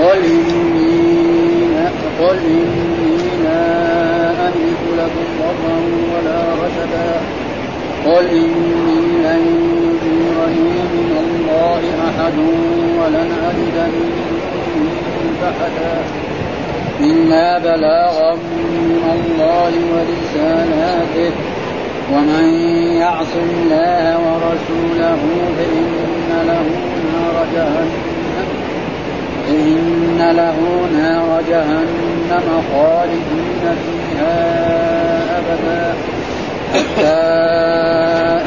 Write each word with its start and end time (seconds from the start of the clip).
قل 0.00 0.24
إني 0.24 1.88
قل 2.20 2.36
إني 2.36 3.16
لا 3.44 4.30
أملك 4.48 4.82
لكم 4.98 5.26
ضرا 5.40 5.76
ولا 6.12 6.40
رشدا 6.62 7.10
قل 8.06 8.24
إني 8.28 9.00
لن 9.24 9.42
يجيرني 9.84 10.70
من 10.94 11.12
الله 11.24 11.82
أحد 12.08 12.38
ولن 12.98 13.30
أجد 13.48 13.76
من 13.94 14.10
دونه 15.36 16.04
إلا 17.00 17.58
بلاغا 17.58 18.34
من 18.34 19.02
الله 19.14 19.72
ورسالاته 19.92 21.32
ومن 22.12 22.44
يعص 23.00 23.34
الله 23.36 24.18
ورسوله 24.18 25.18
فإن 25.56 26.46
له 26.46 26.64
نار 27.12 27.46
جهنم 27.54 28.09
إن 29.50 30.18
له 30.36 30.56
نار 30.98 31.42
جهنم 31.48 32.62
خالدين 32.72 33.76
فيها 33.84 34.36
أبدا. 35.38 35.94
حتى 36.74 37.20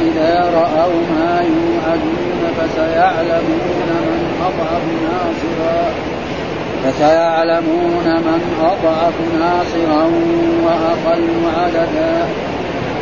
إذا 0.07 0.51
رأوا 0.55 1.01
ما 1.15 1.41
يوعدون 1.41 2.41
فسيعلمون 2.57 3.89
من 3.89 4.21
أضعف 4.41 4.83
ناصرا. 5.03 5.91
فسيعلمون 6.83 8.05
من 8.05 8.41
أضعف 8.61 9.13
ناصرا 9.39 10.03
وأقل 10.65 11.27
عددا. 11.57 12.25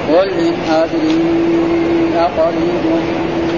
قل 0.10 0.30
إن 0.30 0.54
أدري 0.72 1.22
أقريب 2.18 2.86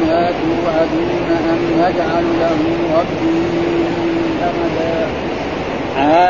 ما 0.07 0.31
توعدون 0.31 1.29
أم 1.53 1.61
يجعل 1.77 2.23
له 2.39 2.59
ربي 2.97 3.82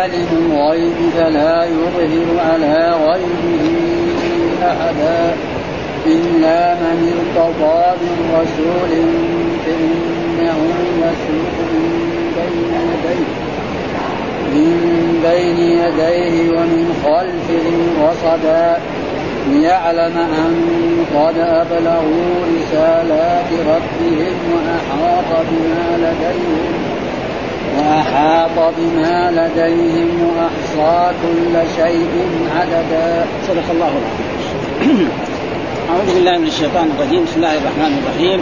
عالم 0.04 0.52
الغيب 0.52 0.94
فلا 1.18 1.66
يظهر 1.66 2.40
على 2.40 2.96
غيبه 3.06 3.66
أحدا 4.64 5.36
إلا 6.06 6.74
من 6.74 7.14
ارتضى 7.14 7.84
من 8.02 8.16
رسول 8.36 8.92
فإنه 9.66 10.58
من 10.60 11.14
بين 12.36 12.74
يديه 12.92 13.30
من 14.54 15.20
بين 15.24 15.58
يديه 15.58 16.52
ومن 16.52 16.86
خلفه 17.04 17.68
رصدا 18.08 18.78
ليعلم 19.52 20.18
أن 20.18 20.56
قد 21.16 21.38
أبلغوا 21.38 22.36
رسالات 22.56 23.50
ربهم 23.68 24.36
وأحاط 24.54 25.46
بما 25.50 25.98
لديهم 25.98 26.83
وأحاط 27.78 28.74
بما 28.78 29.32
لديهم 29.32 30.10
وأحصى 30.28 31.14
كل 31.24 31.54
شيء 31.76 32.14
عددا. 32.56 33.26
صدق 33.48 33.68
الله 33.72 33.92
العظيم. 34.02 35.10
أعوذ 35.90 36.16
بالله 36.16 36.38
من 36.38 36.48
الشيطان 36.48 36.92
الرجيم. 36.98 37.24
بسم 37.26 37.36
الله 37.36 37.54
الرحمن 37.54 37.94
الرحيم. 38.02 38.40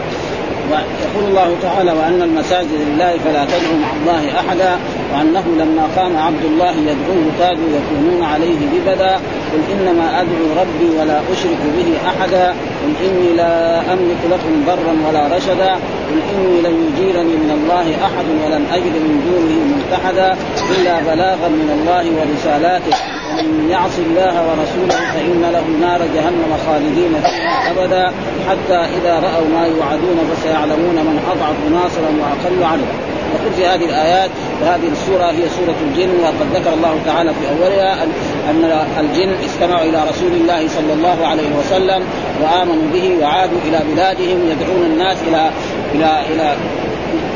ويقول 0.71 1.29
الله 1.29 1.55
تعالى 1.61 1.91
وأن 1.91 2.21
المساجد 2.21 2.79
لله 2.87 3.17
فلا 3.25 3.45
تدعوا 3.45 3.79
مع 3.81 3.91
الله 4.01 4.39
أحدا. 4.39 4.71
وأنه 5.13 5.43
لما 5.59 5.87
قام 5.97 6.17
عبد 6.17 6.45
الله 6.45 6.71
يدعوه 6.71 7.25
كادوا 7.39 7.69
يكونون 7.79 8.23
عليه 8.23 8.59
لبدا 8.73 9.15
قل 9.51 9.61
إنما 9.71 10.21
أدعو 10.21 10.47
ربي 10.61 10.99
ولا 10.99 11.19
أشرك 11.33 11.61
به 11.77 12.09
أحدا 12.09 12.47
قل 12.49 12.93
إني 13.05 13.33
لا 13.37 13.79
أملك 13.93 14.21
لكم 14.31 14.63
ضرا 14.65 14.93
ولا 15.07 15.35
رشدا 15.35 15.73
قل 16.09 16.19
إني 16.33 16.61
لن 16.61 16.75
يجيرني 16.87 17.35
من 17.43 17.51
الله 17.57 18.05
أحد 18.05 18.25
ولن 18.45 18.65
أجد 18.73 18.95
من 19.05 19.15
دونه 19.27 19.59
ملتحدا 19.73 20.37
إلا 20.75 20.99
بلاغا 20.99 21.47
من 21.47 21.69
الله 21.77 22.05
ورسالاته. 22.17 22.97
ومن 23.31 23.69
يعص 23.69 23.99
الله 23.99 24.33
ورسوله 24.47 24.95
فإن 25.13 25.41
له 25.53 25.87
نار 25.87 25.99
جهنم 26.15 26.51
خالدين 26.67 27.13
فيها 27.23 27.71
أبدا 27.71 28.13
حتى 28.49 28.79
إذا 28.97 29.13
رأوا 29.19 29.47
ما 29.55 29.65
يوعدون 29.67 30.17
فسيعلمون 30.31 30.95
من 30.95 31.17
أضعف 31.31 31.57
ناصرا 31.71 32.11
وأقل 32.21 32.63
عددا 32.63 33.10
يقول 33.35 33.53
في 33.53 33.65
هذه 33.65 33.85
الآيات 33.85 34.29
وهذه 34.61 34.89
السورة 34.91 35.25
هي 35.25 35.49
سورة 35.49 35.75
الجن 35.87 36.11
وقد 36.23 36.47
ذكر 36.55 36.73
الله 36.73 36.99
تعالى 37.05 37.33
في 37.33 37.45
أولها 37.49 38.03
أن 38.49 38.87
الجن 38.99 39.33
استمعوا 39.45 39.81
إلى 39.89 39.99
رسول 40.09 40.31
الله 40.31 40.67
صلى 40.67 40.93
الله 40.93 41.27
عليه 41.27 41.49
وسلم 41.59 42.03
وآمنوا 42.41 42.87
به 42.93 43.17
وعادوا 43.21 43.57
إلى 43.67 43.79
بلادهم 43.93 44.37
يدعون 44.51 44.85
الناس 44.85 45.17
إلى 45.27 45.49
إلى 45.95 46.25
إلى 46.33 46.55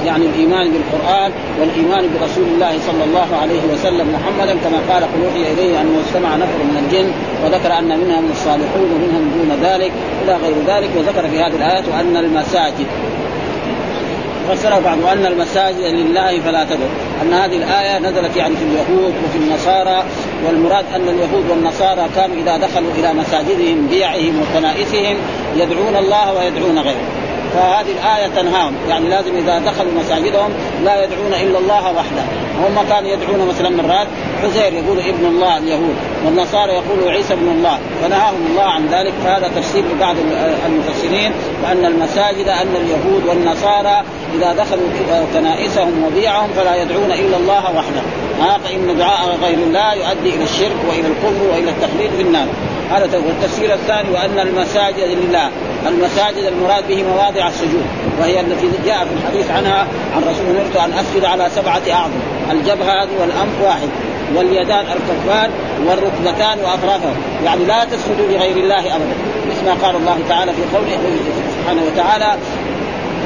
يعني 0.05 0.25
الإيمان 0.25 0.71
بالقرآن 0.71 1.31
والإيمان 1.59 2.09
برسول 2.13 2.47
الله 2.53 2.79
صلى 2.87 3.03
الله 3.03 3.27
عليه 3.41 3.61
وسلم 3.73 4.07
محمدا 4.15 4.53
كما 4.53 4.79
قال 4.93 5.03
قل 5.03 5.25
أوحي 5.25 5.53
إليه 5.53 5.81
أنه 5.81 6.01
استمع 6.07 6.35
نفر 6.35 6.59
من 6.63 6.77
الجن 6.85 7.11
وذكر 7.43 7.79
أن 7.79 7.99
منهم 7.99 8.31
الصالحون 8.31 8.89
ومنهم 8.93 9.31
دون 9.35 9.69
ذلك 9.69 9.91
إلى 10.23 10.33
غير 10.33 10.55
ذلك 10.67 10.89
وذكر 10.97 11.27
في 11.29 11.43
هذه 11.43 11.55
الآيات 11.55 11.83
أن 11.99 12.17
المساجد 12.17 12.87
فسر 14.49 14.79
بعض 14.79 15.05
أن 15.05 15.25
المساجد 15.25 15.85
لله 15.85 16.39
فلا 16.39 16.63
تدعو 16.63 16.87
أن 17.21 17.33
هذه 17.33 17.57
الآية 17.57 17.99
نزلت 17.99 18.35
يعني 18.37 18.55
في 18.55 18.63
اليهود 18.63 19.13
وفي 19.25 19.37
النصارى 19.37 20.03
والمراد 20.45 20.85
أن 20.95 21.09
اليهود 21.09 21.49
والنصارى 21.49 22.09
كانوا 22.15 22.35
إذا 22.35 22.57
دخلوا 22.57 22.91
إلى 22.97 23.13
مساجدهم 23.13 23.87
بيعهم 23.87 24.41
وكنائسهم 24.41 25.17
يدعون 25.55 25.95
الله 25.95 26.33
ويدعون 26.33 26.79
غيره. 26.79 27.24
فهذه 27.55 27.91
الآية 27.91 28.27
تنهاهم. 28.27 28.73
يعني 28.89 29.09
لازم 29.09 29.37
إذا 29.37 29.59
دخلوا 29.59 29.91
مساجدهم 29.99 30.49
لا 30.83 31.03
يدعون 31.03 31.33
إلا 31.33 31.59
الله 31.59 31.91
وحده. 31.91 32.23
هم 32.55 32.87
كانوا 32.89 33.09
يدعون 33.09 33.47
مثلا 33.47 33.69
مرات 33.69 34.07
عزير 34.43 34.73
يقول 34.73 34.99
ابن 34.99 35.25
الله 35.25 35.57
اليهود 35.57 35.95
والنصارى 36.25 36.71
يقولوا 36.71 37.11
عيسى 37.11 37.33
ابن 37.33 37.47
الله 37.47 37.79
فنهاهم 38.03 38.45
الله 38.51 38.63
عن 38.63 38.87
ذلك. 38.87 39.13
فهذا 39.25 39.47
تفسير 39.55 39.83
لبعض 39.95 40.15
المفسرين 40.65 41.31
وأن 41.63 41.85
المساجد 41.85 42.47
أن 42.47 42.75
اليهود 42.75 43.25
والنصارى 43.27 44.03
إذا 44.35 44.53
دخلوا 44.53 44.87
كنائسهم 45.33 46.03
وبيعهم 46.03 46.49
فلا 46.55 46.75
يدعون 46.81 47.11
إلا 47.11 47.37
الله 47.37 47.63
وحده. 47.63 48.01
ها 48.41 48.57
فإن 48.57 48.97
دعاء 48.97 49.37
غير 49.43 49.57
الله 49.57 49.93
يؤدي 49.93 50.29
إلى 50.35 50.43
الشرك 50.43 50.77
وإلى 50.89 51.07
الكفر 51.07 51.43
وإلى 51.51 51.69
التخليد 51.69 52.11
في 52.17 52.21
النار. 52.21 52.47
هذا 52.91 53.17
والتفسير 53.17 53.73
الثاني 53.73 54.09
وأن 54.09 54.39
المساجد 54.39 54.99
لله. 54.99 55.49
المساجد 55.87 56.43
المراد 56.43 56.87
به 56.87 57.03
مواضع 57.03 57.47
السجود 57.47 57.85
وهي 58.19 58.39
التي 58.39 58.69
جاء 58.85 59.05
في 59.05 59.13
الحديث 59.13 59.51
عنها 59.51 59.87
عن 60.15 60.21
رسول 60.21 60.57
امرت 60.57 60.75
أن 60.75 60.93
أسجد 60.93 61.25
على 61.25 61.49
سبعة 61.49 61.81
أعظم 61.91 62.19
الجبهه 62.51 63.03
هذه 63.03 63.09
والأنف 63.21 63.61
واحد 63.63 63.89
واليدان 64.35 64.85
الكفان 64.85 65.49
والركبتان 65.87 66.59
واطرافها 66.59 67.13
يعني 67.45 67.65
لا 67.65 67.85
تسجدوا 67.85 68.27
لغير 68.31 68.57
الله 68.57 68.79
ابدا 68.79 69.15
مثل 69.49 69.65
ما 69.65 69.87
قال 69.87 69.95
الله 69.95 70.17
تعالى 70.29 70.51
في 70.53 70.77
قوله 70.77 70.97
سبحانه 71.59 71.81
وتعالى 71.83 72.37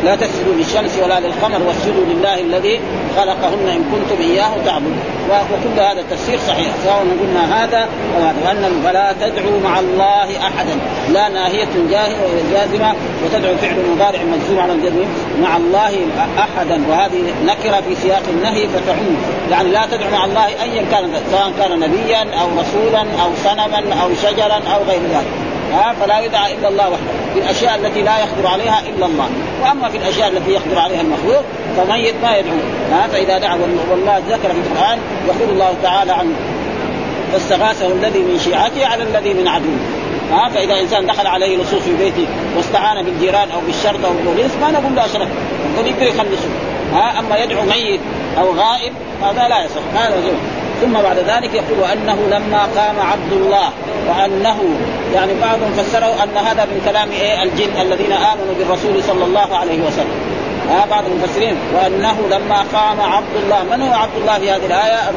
لا 0.06 0.16
تسجدوا 0.16 0.54
للشمس 0.54 1.00
ولا 1.04 1.20
للقمر 1.20 1.62
واسجدوا 1.68 2.06
لله 2.06 2.42
الذي 2.42 2.80
خلقهن 3.18 3.68
إن 3.68 3.84
كنتم 3.92 4.22
إياه 4.22 4.52
تعبدون. 4.66 5.00
وكل 5.30 5.80
هذا 5.80 6.02
التفسير 6.02 6.40
صحيح 6.48 6.68
سواء 6.84 7.06
قلنا 7.22 7.64
هذا 7.64 7.88
أو 8.18 8.24
هذا 8.24 8.38
وأن 8.46 8.82
فلا 8.86 9.14
تدعوا 9.22 9.60
مع 9.64 9.80
الله 9.80 10.38
أحدا. 10.48 10.78
لا 11.10 11.30
ناهية 11.30 11.68
جازمة 12.52 12.94
وتدعو 13.26 13.56
فعل 13.56 13.76
مضارع 13.96 14.20
مجزوم 14.24 14.60
على 14.60 14.74
الجزم 14.74 15.06
مع 15.42 15.58
الله 15.58 15.94
أحدا. 16.38 16.82
وهذه 16.90 17.34
نكرة 17.46 17.82
في 17.82 17.96
سياق 17.96 18.24
النهي 18.30 18.68
فتعم 18.68 19.16
يعني 19.52 19.70
لا 19.70 19.86
تدعو 19.92 20.12
مع 20.12 20.26
الله 20.26 20.48
ايا 20.48 20.84
كان 20.92 21.12
سواء 21.32 21.52
كان 21.60 21.80
نبيا 21.80 22.22
أو 22.42 22.48
رسولا 22.60 23.02
أو 23.02 23.30
صنما 23.44 24.02
أو 24.04 24.10
شجرا 24.24 24.62
أو 24.76 24.84
غير 24.84 25.02
ذلك. 25.02 25.39
ها 25.74 25.94
فلا 26.02 26.20
يدعى 26.20 26.54
إلا 26.54 26.68
الله 26.68 26.90
وحده. 26.90 27.34
في 27.34 27.40
الأشياء 27.40 27.76
التي 27.76 28.02
لا 28.02 28.20
يقدر 28.20 28.48
عليها 28.48 28.80
إلا 28.90 29.06
الله. 29.06 29.30
وأما 29.62 29.90
في 29.90 29.98
الأشياء 29.98 30.30
التي 30.30 30.52
يقدر 30.52 30.80
عليها 30.80 31.02
المخلوق 31.02 31.44
فميت 31.78 32.16
ما 32.24 32.38
يدعو 32.38 32.58
ها 32.92 33.08
فإذا 33.08 33.38
دعا 33.38 33.60
والله 33.92 34.18
ذكر 34.30 34.50
في 34.50 34.60
القرآن 34.60 35.00
يقول 35.28 35.50
الله 35.50 35.74
تعالى 35.84 36.12
عنه 36.12 36.36
فاستغاثه 37.32 37.88
الذي 37.88 38.20
من 38.20 38.40
شيعته 38.40 38.86
على 38.86 39.04
الذي 39.04 39.34
من 39.34 39.48
عدوه 39.48 39.80
ها 40.32 40.50
فإذا 40.50 40.80
إنسان 40.80 41.06
دخل 41.06 41.28
عليه 41.28 41.58
لصوص 41.58 41.82
في 41.82 41.96
بيته 41.96 42.28
واستعان 42.58 43.06
بالجيران 43.06 43.52
أو 43.52 43.60
بالشرطه 43.66 44.08
أو 44.08 44.14
بالبوليس 44.14 44.52
ما 44.62 44.72
نقول 44.72 44.96
له 44.96 45.06
اشرك 45.06 45.28
نقول 45.74 45.88
يقدر 45.88 46.08
يخلصه. 46.08 46.50
ها 46.94 47.20
أما 47.20 47.38
يدعو 47.38 47.62
ميت 47.66 48.00
أو 48.40 48.52
غائب 48.52 48.94
هذا 49.24 49.48
لا 49.48 49.66
يصح. 49.66 49.82
هذا 50.02 50.22
زوج 50.22 50.59
ثم 50.82 50.94
بعد 50.94 51.18
ذلك 51.18 51.54
يقول 51.54 51.92
أنه 51.94 52.18
لما 52.32 52.64
قام 52.78 53.00
عبد 53.00 53.32
الله 53.32 53.70
وأنه 54.10 54.58
يعني 55.16 55.32
بعضهم 55.42 55.72
فسروا 55.78 56.24
أن 56.24 56.38
هذا 56.38 56.66
من 56.66 56.82
كلام 56.86 57.12
إيه؟ 57.12 57.44
الجن 57.44 57.82
الذين 57.82 58.12
آمنوا 58.12 58.54
بالرسول 58.60 59.04
صلى 59.04 59.26
الله 59.26 59.58
عليه 59.58 59.80
وسلم. 59.82 60.40
ها 60.70 60.86
بعض 60.86 61.04
المفسرين. 61.06 61.56
وأنه 61.76 62.16
لما 62.32 62.66
قام 62.74 63.02
عبد 63.02 63.36
الله 63.44 63.64
من 63.64 63.82
هو 63.82 63.94
عبد 63.94 64.16
الله 64.22 64.40
في 64.40 64.52
هذه 64.52 64.66
الآية؟ 64.66 65.10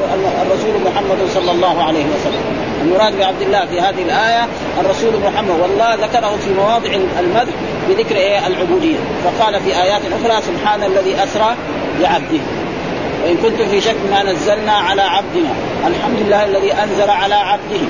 الرسول 0.42 0.74
محمد 0.84 1.28
صلى 1.34 1.50
الله 1.50 1.82
عليه 1.82 2.04
وسلم. 2.04 2.42
المراد 2.82 3.18
بعبد 3.18 3.42
الله 3.42 3.66
في 3.66 3.80
هذه 3.80 4.02
الآية 4.02 4.48
الرسول 4.80 5.12
محمد. 5.24 5.60
والله 5.60 5.94
ذكره 5.94 6.36
في 6.44 6.50
مواضع 6.54 6.90
المدح 7.20 7.52
بذكر 7.88 8.16
إيه؟ 8.16 8.46
العبودية. 8.46 8.98
فقال 9.24 9.60
في 9.60 9.82
آيات 9.82 10.00
أخرى 10.20 10.42
سبحان 10.42 10.82
الذي 10.82 11.24
أسرى 11.24 11.54
بعبده. 12.00 12.40
وإن 13.22 13.36
كنتم 13.36 13.69
في 13.69 13.80
شك 13.80 13.96
ما 14.10 14.22
نزلنا 14.22 14.72
على 14.72 15.02
عبدنا. 15.02 15.50
الحمد 15.86 16.19
لله 16.26 16.44
الذي 16.44 16.72
أنزل 16.72 17.10
على 17.10 17.34
عبده. 17.34 17.80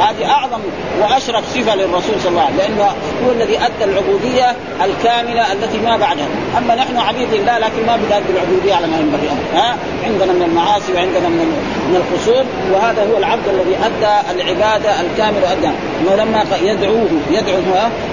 هذه 0.00 0.30
أعظم 0.30 0.60
وأشرف 1.00 1.44
صفة 1.54 1.74
للرسول 1.74 2.20
صلى 2.20 2.30
الله 2.30 2.42
عليه 2.42 2.54
وسلم 2.54 2.76
لأنه 2.76 2.92
هو 3.26 3.30
الذي 3.30 3.58
أدى 3.58 3.84
العبودية 3.84 4.56
الكاملة 4.84 5.52
التي 5.52 5.78
ما 5.78 5.96
بعدها، 5.96 6.26
أما 6.58 6.74
نحن 6.74 6.96
عبيد 6.96 7.28
لله 7.32 7.58
لكن 7.58 7.86
ما 7.86 7.96
بنادي 7.96 8.24
العبوديه 8.32 8.74
على 8.74 8.86
ما 8.86 8.96
ينبغي 8.98 9.28
ها؟ 9.54 9.76
عندنا 10.04 10.32
من 10.32 10.42
المعاصي 10.42 10.92
وعندنا 10.92 11.28
من 11.28 11.48
من 11.88 11.96
القصور 11.96 12.44
وهذا 12.72 13.12
هو 13.12 13.18
العبد 13.18 13.48
الذي 13.48 13.76
أدى 13.86 14.40
العبادة 14.40 15.00
الكاملة 15.00 15.42
وأدى. 15.42 15.70
انه 16.00 16.24
لما 16.24 16.44
يدعوه 16.62 17.08
يدعو 17.30 17.58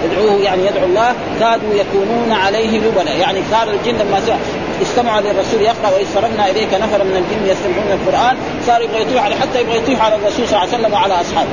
يدعوه 0.06 0.42
يعني 0.42 0.66
يدعو 0.66 0.86
الله 0.86 1.14
كادوا 1.40 1.74
يكونون 1.74 2.32
عليه 2.32 2.80
لبلا 2.80 3.12
يعني 3.12 3.40
صار 3.52 3.70
الجن 3.70 3.96
لما 3.96 4.20
استمعوا 4.82 5.22
للرسول 5.22 5.62
يقرأ 5.62 5.90
واذ 5.96 6.06
صرفنا 6.16 6.50
إليك 6.50 6.74
نفرا 6.74 7.04
من 7.04 7.16
الجن 7.22 7.52
يستمعون 7.52 7.92
القرآن. 8.00 8.38
صار 8.68 8.82
يبغى 8.82 9.02
يطيح 9.02 9.24
عليه 9.24 9.36
حتى 9.36 9.62
يبغى 9.62 9.78
يطيح 9.78 10.06
على 10.06 10.16
الرسول 10.16 10.48
صلى 10.48 10.58
الله 10.58 10.60
عليه 10.60 10.78
وسلم 10.78 10.94
وعلى 10.94 11.22
أصحابه. 11.22 11.50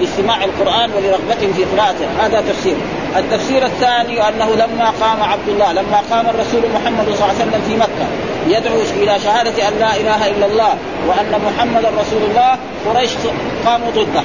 لاستماع 0.00 0.44
القرآن 0.44 0.90
ولرغبتهم 0.96 1.52
في 1.52 1.64
قراءته. 1.64 2.06
هذا 2.20 2.44
تفسير. 2.48 2.76
التفسير 3.16 3.66
الثاني 3.66 4.28
أنه 4.28 4.50
لما 4.54 4.92
قام 5.00 5.22
عبد 5.22 5.48
الله 5.48 5.72
لما 5.72 6.02
قام 6.10 6.26
الرسول 6.26 6.62
محمد 6.74 7.04
صلى 7.04 7.14
الله 7.14 7.24
عليه 7.24 7.44
وسلم 7.44 7.62
في 7.68 7.76
مكة 7.76 8.06
يدعو 8.48 8.80
إلى 9.02 9.20
شهادة 9.24 9.68
أن 9.68 9.74
لا 9.80 9.96
إله 9.96 10.30
إلا 10.30 10.46
الله 10.46 10.74
وأن 11.08 11.40
محمدا 11.46 11.88
رسول 11.88 12.22
الله 12.30 12.58
قريش 12.86 13.10
قاموا 13.66 13.90
ضده. 13.90 14.22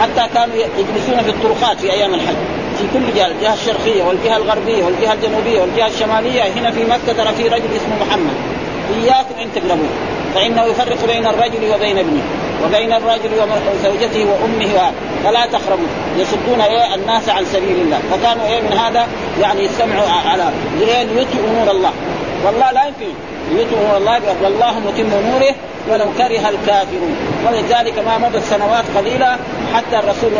حتى 0.00 0.34
كانوا 0.34 0.56
يجلسون 0.56 1.22
في 1.24 1.30
الطرقات 1.30 1.80
في 1.80 1.92
أيام 1.92 2.14
الحج. 2.14 2.36
في 2.80 2.86
كل 2.98 3.14
جهة 3.16 3.26
الجهة 3.26 3.54
الشرقية 3.54 4.02
والجهة 4.02 4.36
الغربية 4.36 4.84
والجهة 4.84 5.12
الجنوبية 5.12 5.60
والجهة 5.60 5.86
الشمالية 5.86 6.42
هنا 6.42 6.70
في 6.70 6.84
مكة 6.84 7.12
ترى 7.12 7.34
في 7.34 7.48
رجل 7.48 7.68
اسمه 7.76 8.06
محمد. 8.06 8.34
إياكم 9.02 9.34
أن 9.42 9.48
تقلبوه 9.54 9.88
فإنه 10.34 10.64
يفرق 10.64 11.06
بين 11.06 11.26
الرجل 11.26 11.74
وبين 11.74 11.98
ابنه 11.98 12.22
وبين 12.64 12.92
الرجل 12.92 13.30
وزوجته 13.74 14.26
وأمه 14.30 14.92
فلا 15.24 15.46
تقربوا 15.46 15.86
يصدون 16.16 16.60
إيه؟ 16.60 16.94
الناس 16.94 17.28
عن 17.28 17.44
سبيل 17.44 17.76
الله. 17.84 17.98
فكانوا 18.10 18.46
إيه 18.46 18.60
من 18.60 18.78
هذا؟ 18.78 19.06
يعني 19.40 19.64
يستمعوا 19.64 20.08
على 20.08 20.44
ليطفئوا 20.80 21.48
نور 21.58 21.70
الله. 21.70 21.92
والله 22.46 22.72
لا 22.72 22.84
يمكن 22.84 23.12
يطفئوا 23.52 23.88
نور 23.88 23.96
الله 23.96 24.20
والله 24.42 24.78
متم 24.78 25.10
نوره 25.30 25.54
ولو 25.88 26.06
كره 26.18 26.48
الكافرون. 26.48 27.16
ولذلك 27.46 27.98
ما 28.06 28.18
مضت 28.18 28.42
سنوات 28.44 28.84
قليلة 28.96 29.36
حتى 29.74 29.98
الرسول 29.98 30.32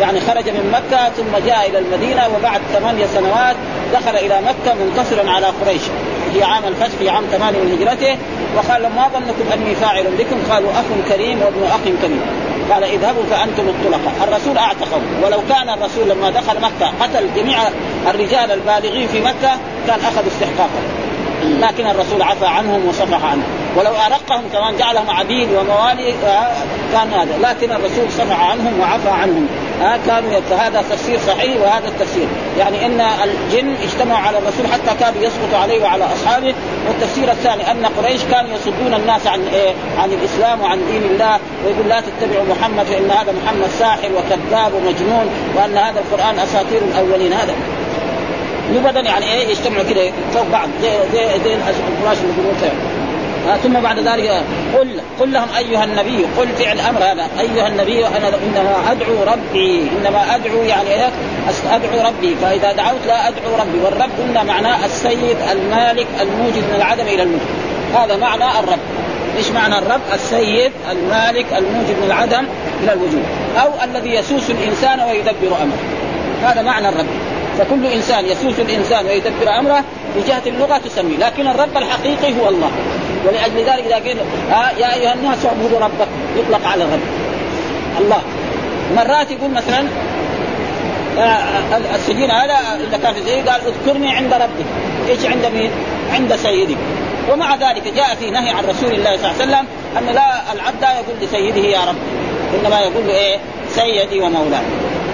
يعني 0.00 0.20
خرج 0.20 0.48
من 0.48 0.72
مكة 0.72 1.08
ثم 1.08 1.46
جاء 1.46 1.70
إلى 1.70 1.78
المدينة 1.78 2.22
وبعد 2.36 2.60
ثمانية 2.72 3.06
سنوات 3.06 3.56
دخل 3.92 4.16
إلى 4.16 4.40
مكة 4.40 4.74
منتصرا 4.74 5.30
على 5.30 5.46
قريش. 5.46 5.82
في 6.32 6.42
عام 6.42 6.64
الفتح 6.64 6.96
في 6.98 7.10
عام 7.10 7.24
ثمانية 7.32 7.58
من 7.58 7.72
هجرته 7.72 8.16
وقال 8.56 8.82
ما 8.82 9.08
ظنكم 9.08 9.52
أني 9.52 9.74
فاعل 9.74 10.04
بكم؟ 10.18 10.52
قالوا 10.52 10.70
أخ 10.70 11.08
كريم 11.08 11.42
وابن 11.42 11.64
أخ 11.66 11.80
كريم. 12.02 12.20
قال 12.70 12.84
اذهبوا 12.84 13.22
فأنتم 13.30 13.68
الطلقاء. 13.68 14.28
الرسول 14.28 14.58
اعتقهم 14.58 15.02
ولو 15.22 15.38
كان 15.48 15.68
الرسول 15.68 16.08
لما 16.08 16.30
دخل 16.30 16.56
مكة 16.60 16.92
قتل 17.00 17.28
جميع 17.36 17.58
الرجال 18.10 18.52
البالغين 18.52 19.08
في 19.08 19.20
مكة 19.20 19.52
كان 19.86 20.00
اخذوا 20.00 20.28
استحقاقا 20.28 20.97
لكن 21.42 21.86
الرسول 21.86 22.22
عفى 22.22 22.46
عنهم 22.46 22.88
وصفح 22.88 23.24
عنهم. 23.24 23.42
ولو 23.76 23.90
أرقهم 23.90 24.42
كمان 24.52 24.76
جعلهم 24.76 25.10
عبيد 25.10 25.48
وموالي 25.50 26.14
آه، 26.26 26.52
كان 26.92 27.12
هذا. 27.12 27.38
لكن 27.42 27.72
الرسول 27.72 28.12
صفح 28.18 28.50
عنهم 28.50 28.80
وعفى 28.80 29.08
عنهم. 29.08 29.46
ها 29.80 29.98
كانوا 30.06 30.40
فهذا 30.50 30.84
تفسير 30.90 31.18
صحيح 31.26 31.62
وهذا 31.62 31.88
التفسير. 31.88 32.26
يعني 32.58 32.86
إن 32.86 33.00
الجن 33.00 33.74
اجتمعوا 33.82 34.26
على 34.26 34.38
الرسول 34.38 34.66
حتى 34.66 34.96
كانوا 35.00 35.22
يسقطوا 35.22 35.58
عليه 35.58 35.82
وعلى 35.82 36.04
أصحابه. 36.04 36.54
والتفسير 36.88 37.30
الثاني 37.30 37.70
أن 37.70 37.86
قريش 37.86 38.20
كانوا 38.30 38.50
يصدون 38.54 38.94
الناس 38.94 39.26
عن 39.26 39.40
إيه؟ 39.52 39.74
عن 39.98 40.10
الإسلام 40.12 40.60
وعن 40.60 40.78
دين 40.90 41.02
الله. 41.02 41.38
ويقول 41.66 41.88
لا 41.88 42.00
تتبعوا 42.00 42.44
محمد 42.44 42.84
فإن 42.84 43.10
هذا 43.10 43.34
محمد 43.44 43.68
ساحر 43.78 44.08
وكذاب 44.12 44.74
ومجنون 44.74 45.26
وأن 45.56 45.76
هذا 45.76 46.00
القرآن 46.00 46.38
أساطير 46.38 46.78
الأولين. 46.78 47.32
هذا 47.32 47.54
يبدا 48.74 49.00
يعني 49.00 49.32
إيه 49.32 49.48
يجتمعوا 49.48 49.84
كده 49.90 50.10
فوق 50.34 50.46
بعض 50.52 50.68
زي 50.82 50.90
زي 51.12 51.28
زي 51.44 51.54
الفراش 51.54 52.16
اللي 52.18 52.32
يقولون 52.38 52.98
آه 53.48 53.56
ثم 53.56 53.80
بعد 53.80 53.98
ذلك 53.98 54.42
قل 54.78 55.00
قل 55.20 55.32
لهم 55.32 55.48
أيها 55.58 55.84
النبي 55.84 56.24
قل 56.38 56.48
فعل 56.58 56.80
أمر 56.80 56.98
هذا 56.98 57.26
أيها 57.40 57.68
النبي 57.68 58.06
أنا 58.06 58.28
إنما 58.28 58.92
أدعو 58.92 59.22
ربي 59.26 59.82
إنما 59.98 60.34
أدعو 60.34 60.62
يعني 60.62 60.88
إيه؟ 60.90 61.10
أدعو 61.70 62.08
ربي 62.08 62.34
فإذا 62.34 62.72
دعوت 62.72 63.06
لا 63.06 63.28
أدعو 63.28 63.56
ربي 63.60 63.78
والرب 63.84 64.10
قلنا 64.18 64.42
معناه 64.42 64.84
السيد 64.84 65.36
المالك 65.52 66.06
الموجد 66.20 66.64
من 66.70 66.74
العدم 66.76 67.06
إلى 67.06 67.22
الموجود 67.22 67.48
هذا 67.94 68.16
معنى 68.16 68.44
الرب. 68.44 68.78
إيش 69.36 69.50
معنى 69.50 69.78
الرب؟ 69.78 70.00
السيد 70.14 70.72
المالك 70.90 71.46
الموجد 71.52 71.96
من 72.02 72.06
العدم 72.06 72.44
إلى 72.82 72.92
الوجود 72.92 73.22
أو 73.62 73.70
الذي 73.84 74.14
يسوس 74.14 74.50
الإنسان 74.50 75.00
ويدبر 75.00 75.56
أمره. 75.62 75.78
هذا 76.42 76.62
معنى 76.62 76.88
الرب. 76.88 77.06
فكل 77.58 77.86
إنسان 77.86 78.26
يسوس 78.26 78.58
الإنسان 78.58 79.06
ويدبر 79.06 79.58
أمره 79.58 79.84
بجهة 80.16 80.42
اللغة 80.46 80.78
تسميه 80.78 81.16
لكن 81.16 81.48
الرب 81.48 81.76
الحقيقي 81.76 82.40
هو 82.40 82.48
الله. 82.48 82.70
ولأجل 83.26 83.56
ذلك 83.56 83.86
إذا 83.86 83.94
قيل 83.94 84.16
آه 84.50 84.70
يا 84.78 84.94
أيها 84.94 85.14
الناس 85.14 85.46
اعبدوا 85.46 85.78
ربكم 85.78 86.10
يطلق 86.36 86.66
على 86.66 86.84
الرب. 86.84 87.00
الله. 87.98 88.22
مرات 88.96 89.30
يقول 89.30 89.50
مثلا 89.50 89.84
آه 91.18 91.94
السجين 91.94 92.30
هذا 92.30 92.56
إذا 92.88 92.98
كان 93.02 93.14
في 93.14 93.22
زي 93.22 93.40
قال 93.40 93.60
اذكرني 93.66 94.16
عند 94.16 94.32
ربك 94.32 94.66
إيش 95.08 95.26
عند 95.26 95.46
مين؟ 95.54 95.70
عند 96.12 96.36
سيدك 96.36 96.76
ومع 97.32 97.54
ذلك 97.54 97.94
جاء 97.96 98.14
في 98.20 98.30
نهي 98.30 98.50
عن 98.50 98.64
رسول 98.64 98.92
الله 98.92 99.16
صلى 99.16 99.30
الله 99.30 99.34
عليه 99.40 99.44
وسلم 99.44 99.66
أن 99.98 100.14
لا 100.14 100.52
العبد 100.52 100.80
لا 100.80 100.92
يقول 100.92 101.16
لسيده 101.22 101.68
يا 101.68 101.80
رب. 101.80 101.96
إنما 102.54 102.80
يقول 102.80 103.06
له 103.06 103.14
إيه؟ 103.14 103.38
سيدي 103.74 104.20
ومولاي. 104.20 104.62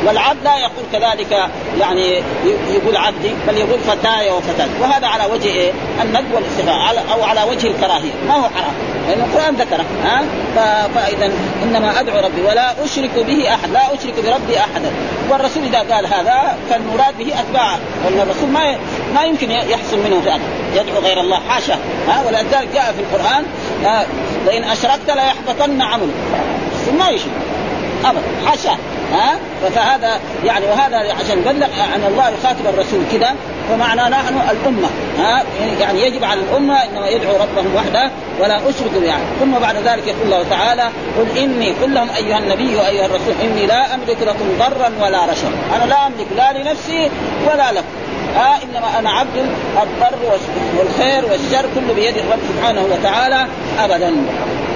والعبد 0.07 0.45
لا 0.45 0.57
يقول 0.59 0.85
كذلك 0.93 1.49
يعني 1.81 2.23
يقول 2.71 2.97
عبدي 2.97 3.31
بل 3.49 3.57
يقول 3.57 3.79
فتاي 3.79 4.31
وفتاة. 4.31 4.69
وهذا 4.81 5.07
على 5.07 5.33
وجه 5.33 5.49
إيه؟ 5.49 5.73
الندب 6.03 6.35
والاستغاء 6.35 7.05
أو 7.13 7.23
على 7.23 7.43
وجه 7.51 7.67
الكراهية. 7.67 8.13
ما 8.29 8.35
هو 8.35 8.43
حرام؟ 8.43 8.75
لأن 9.09 9.21
القرآن 9.21 9.55
ذكره 9.55 9.85
ها؟ 10.05 10.23
فإذا 10.95 11.33
إنما 11.63 12.01
أدعو 12.01 12.25
ربي 12.25 12.43
ولا 12.43 12.85
أشرك 12.85 13.11
به 13.27 13.55
أحد 13.55 13.71
لا 13.71 13.95
أشرك 13.95 14.15
بربي 14.15 14.59
أحدا. 14.59 14.91
والرسول 15.31 15.63
إذا 15.65 15.79
قال 15.79 16.07
هذا 16.07 16.57
فالمراد 16.71 17.19
به 17.19 17.41
اتباعه 17.41 17.79
وأن 18.05 18.21
الرسول 18.21 18.49
ما 18.49 18.77
ما 19.15 19.25
يمكن 19.25 19.51
يحصل 19.51 19.99
منه 19.99 20.21
فعل 20.21 20.41
يدعو 20.75 20.99
غير 21.03 21.21
الله 21.21 21.41
حاشا 21.49 21.79
ها؟ 22.09 22.23
ولذلك 22.27 22.69
جاء 22.75 22.95
في 22.97 23.01
القرآن 23.01 23.45
لئن 24.47 24.65
أشركت 24.65 25.11
ليحبطن 25.11 25.83
عملك. 25.83 26.15
ما 26.99 27.09
يشرك. 27.09 27.31
ابدا 28.05 28.23
حاشا. 28.47 28.77
ها؟ 29.13 29.39
فهذا 29.75 30.21
يعني 30.45 30.67
وهذا 30.67 30.97
عشان 30.97 31.41
بلغ 31.41 31.69
عن 31.93 32.05
الله 32.09 32.29
يخاطب 32.29 32.67
الرسول 32.67 33.01
كذا 33.13 33.35
فمعنى 33.69 34.01
نحن 34.01 34.35
الأمة 34.51 34.89
ها؟ 35.19 35.45
يعني 35.81 36.03
يجب 36.03 36.25
على 36.25 36.41
الأمة 36.41 36.75
انه 36.75 37.07
يدعو 37.07 37.33
ربهم 37.33 37.75
وحده 37.77 38.11
ولا 38.41 38.57
أشرك 38.57 39.03
يعني 39.05 39.23
ثم 39.41 39.53
بعد 39.53 39.77
ذلك 39.77 40.07
يقول 40.07 40.23
الله 40.25 40.45
تعالى 40.51 40.83
قل 41.19 41.39
إني 41.39 41.71
قل 41.71 41.95
لهم 41.95 42.09
أيها 42.17 42.39
النبي 42.39 42.77
وأيها 42.77 43.07
الرسول 43.07 43.35
إني 43.45 43.67
لا 43.67 43.95
أملك 43.95 44.17
لكم 44.23 44.59
ضرا 44.59 45.07
ولا 45.07 45.25
رشدا. 45.25 45.51
أنا 45.77 45.85
لا 45.85 46.07
أملك 46.07 46.27
لا 46.37 46.59
لنفسي 46.59 47.11
ولا 47.47 47.73
لكم 47.73 47.87
ها؟ 48.37 48.59
إنما 48.63 48.99
أنا 48.99 49.11
عبد 49.11 49.37
الضر 49.83 50.39
والخير 50.79 51.25
والشر 51.25 51.67
كله 51.75 51.95
بيد 51.95 52.17
الرب 52.17 52.39
سبحانه 52.49 52.83
وتعالى 52.93 53.47
ابدا 53.79 54.15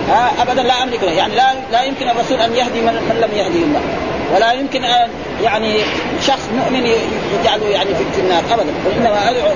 ها؟ 0.08 0.30
ابدا 0.42 0.62
لا 0.62 0.82
أملك 0.82 1.02
له 1.02 1.12
يعني 1.12 1.34
لا 1.34 1.54
لا 1.72 1.82
يمكن 1.82 2.08
الرسول 2.08 2.40
أن 2.40 2.54
يهدي 2.54 2.80
من 2.80 3.18
لم 3.22 3.38
يهدي 3.38 3.58
الله. 3.58 3.80
ولا 4.34 4.52
يمكن 4.52 4.84
ان 4.84 5.08
يعني 5.42 5.78
شخص 6.26 6.48
مؤمن 6.56 6.86
يجعله 7.40 7.66
يعني 7.66 7.90
في 8.14 8.20
النار. 8.20 8.42
ابدا. 8.52 8.72
وانما 8.86 9.30
ادعو 9.30 9.48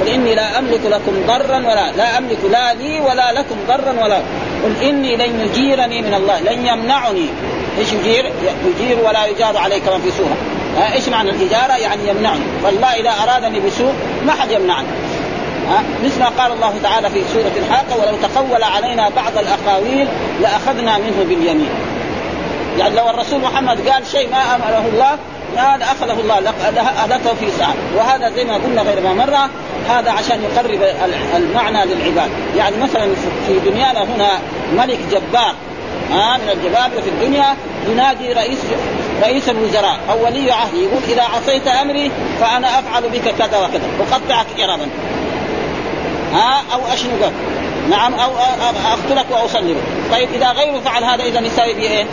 قل 0.00 0.08
إني 0.08 0.34
لا 0.34 0.58
أملك 0.58 0.80
لكم 0.84 1.12
ضرا 1.26 1.56
ولا 1.56 1.92
لا 1.96 2.18
أملك 2.18 2.38
لا 2.50 2.74
لي 2.74 3.00
ولا 3.00 3.32
لكم 3.32 3.56
ضرا 3.68 4.04
ولا 4.04 4.20
قل 4.64 4.88
إني 4.88 5.16
لن 5.16 5.40
يجيرني 5.40 6.02
من 6.02 6.14
الله. 6.14 6.40
لن 6.40 6.66
يمنعني. 6.66 7.26
إيش 7.78 7.92
يجير؟ 7.92 8.32
يجير 8.66 8.98
ولا 9.04 9.26
يجار 9.26 9.56
عليه 9.56 9.78
كما 9.78 9.98
في 9.98 10.10
سوره 10.10 10.36
إيش 10.94 11.08
معنى 11.08 11.30
الإجارة؟ 11.30 11.76
يعني 11.76 12.08
يمنعني. 12.08 12.44
والله 12.64 12.88
إذا 12.88 13.10
أرادني 13.22 13.60
بسوء 13.60 13.92
ما 14.26 14.32
حد 14.32 14.50
يمنعني. 14.50 14.86
مثل 16.04 16.20
ما 16.20 16.28
قال 16.38 16.52
الله 16.52 16.74
تعالى 16.82 17.10
في 17.10 17.20
سورة 17.32 17.52
الحاقة 17.56 17.96
ولو 17.96 18.16
تقول 18.22 18.62
علينا 18.62 19.08
بعض 19.08 19.32
الأقاويل 19.38 20.08
لأخذنا 20.42 20.98
منه 20.98 21.24
باليمين. 21.28 21.68
يعني 22.78 22.96
لو 22.96 23.10
الرسول 23.10 23.40
محمد 23.40 23.88
قال 23.88 24.06
شيء 24.06 24.30
ما 24.30 24.54
أمره 24.54 24.84
الله 24.92 25.18
هذا 25.56 25.84
أخذه 25.84 26.20
الله 26.20 26.52
أهلكه 26.78 27.34
في 27.34 27.50
ساعة 27.58 27.74
وهذا 27.96 28.30
زي 28.30 28.44
ما 28.44 28.54
قلنا 28.54 28.82
غير 28.82 29.00
ما 29.00 29.12
مرة 29.14 29.50
هذا 29.88 30.10
عشان 30.10 30.42
يقرب 30.42 30.82
المعنى 31.36 31.84
للعباد. 31.84 32.30
يعني 32.56 32.76
مثلا 32.76 33.14
في 33.46 33.70
دنيانا 33.70 34.02
هنا 34.02 34.28
ملك 34.76 34.98
جبار 35.10 35.54
ها 36.10 36.36
من 36.36 36.48
الجبابرة 36.48 37.00
في 37.00 37.08
الدنيا 37.08 37.56
ينادي 37.88 38.32
رئيس 38.32 38.58
رئيس 39.22 39.48
الوزراء 39.48 39.98
أو 40.10 40.24
ولي 40.24 40.52
عهدي 40.52 40.84
يقول 40.84 41.02
إذا 41.08 41.22
عصيت 41.22 41.66
أمري 41.68 42.10
فأنا 42.40 42.78
أفعل 42.78 43.02
بك 43.02 43.34
كذا 43.38 43.58
وكذا 43.58 43.82
أقطعك 44.10 44.46
ارابا 44.60 44.86
ها 46.32 46.62
أو 46.72 46.80
أشنقك. 46.94 47.32
نعم 47.90 48.14
أو 48.14 48.30
أقتلك 48.92 49.26
وأصلبك. 49.30 49.82
طيب 50.12 50.28
إذا 50.34 50.52
غيره 50.52 50.80
فعل 50.80 51.04
هذا 51.04 51.24
إذا 51.24 51.40
يساوي 51.40 51.74
بإيه؟ 51.74 52.06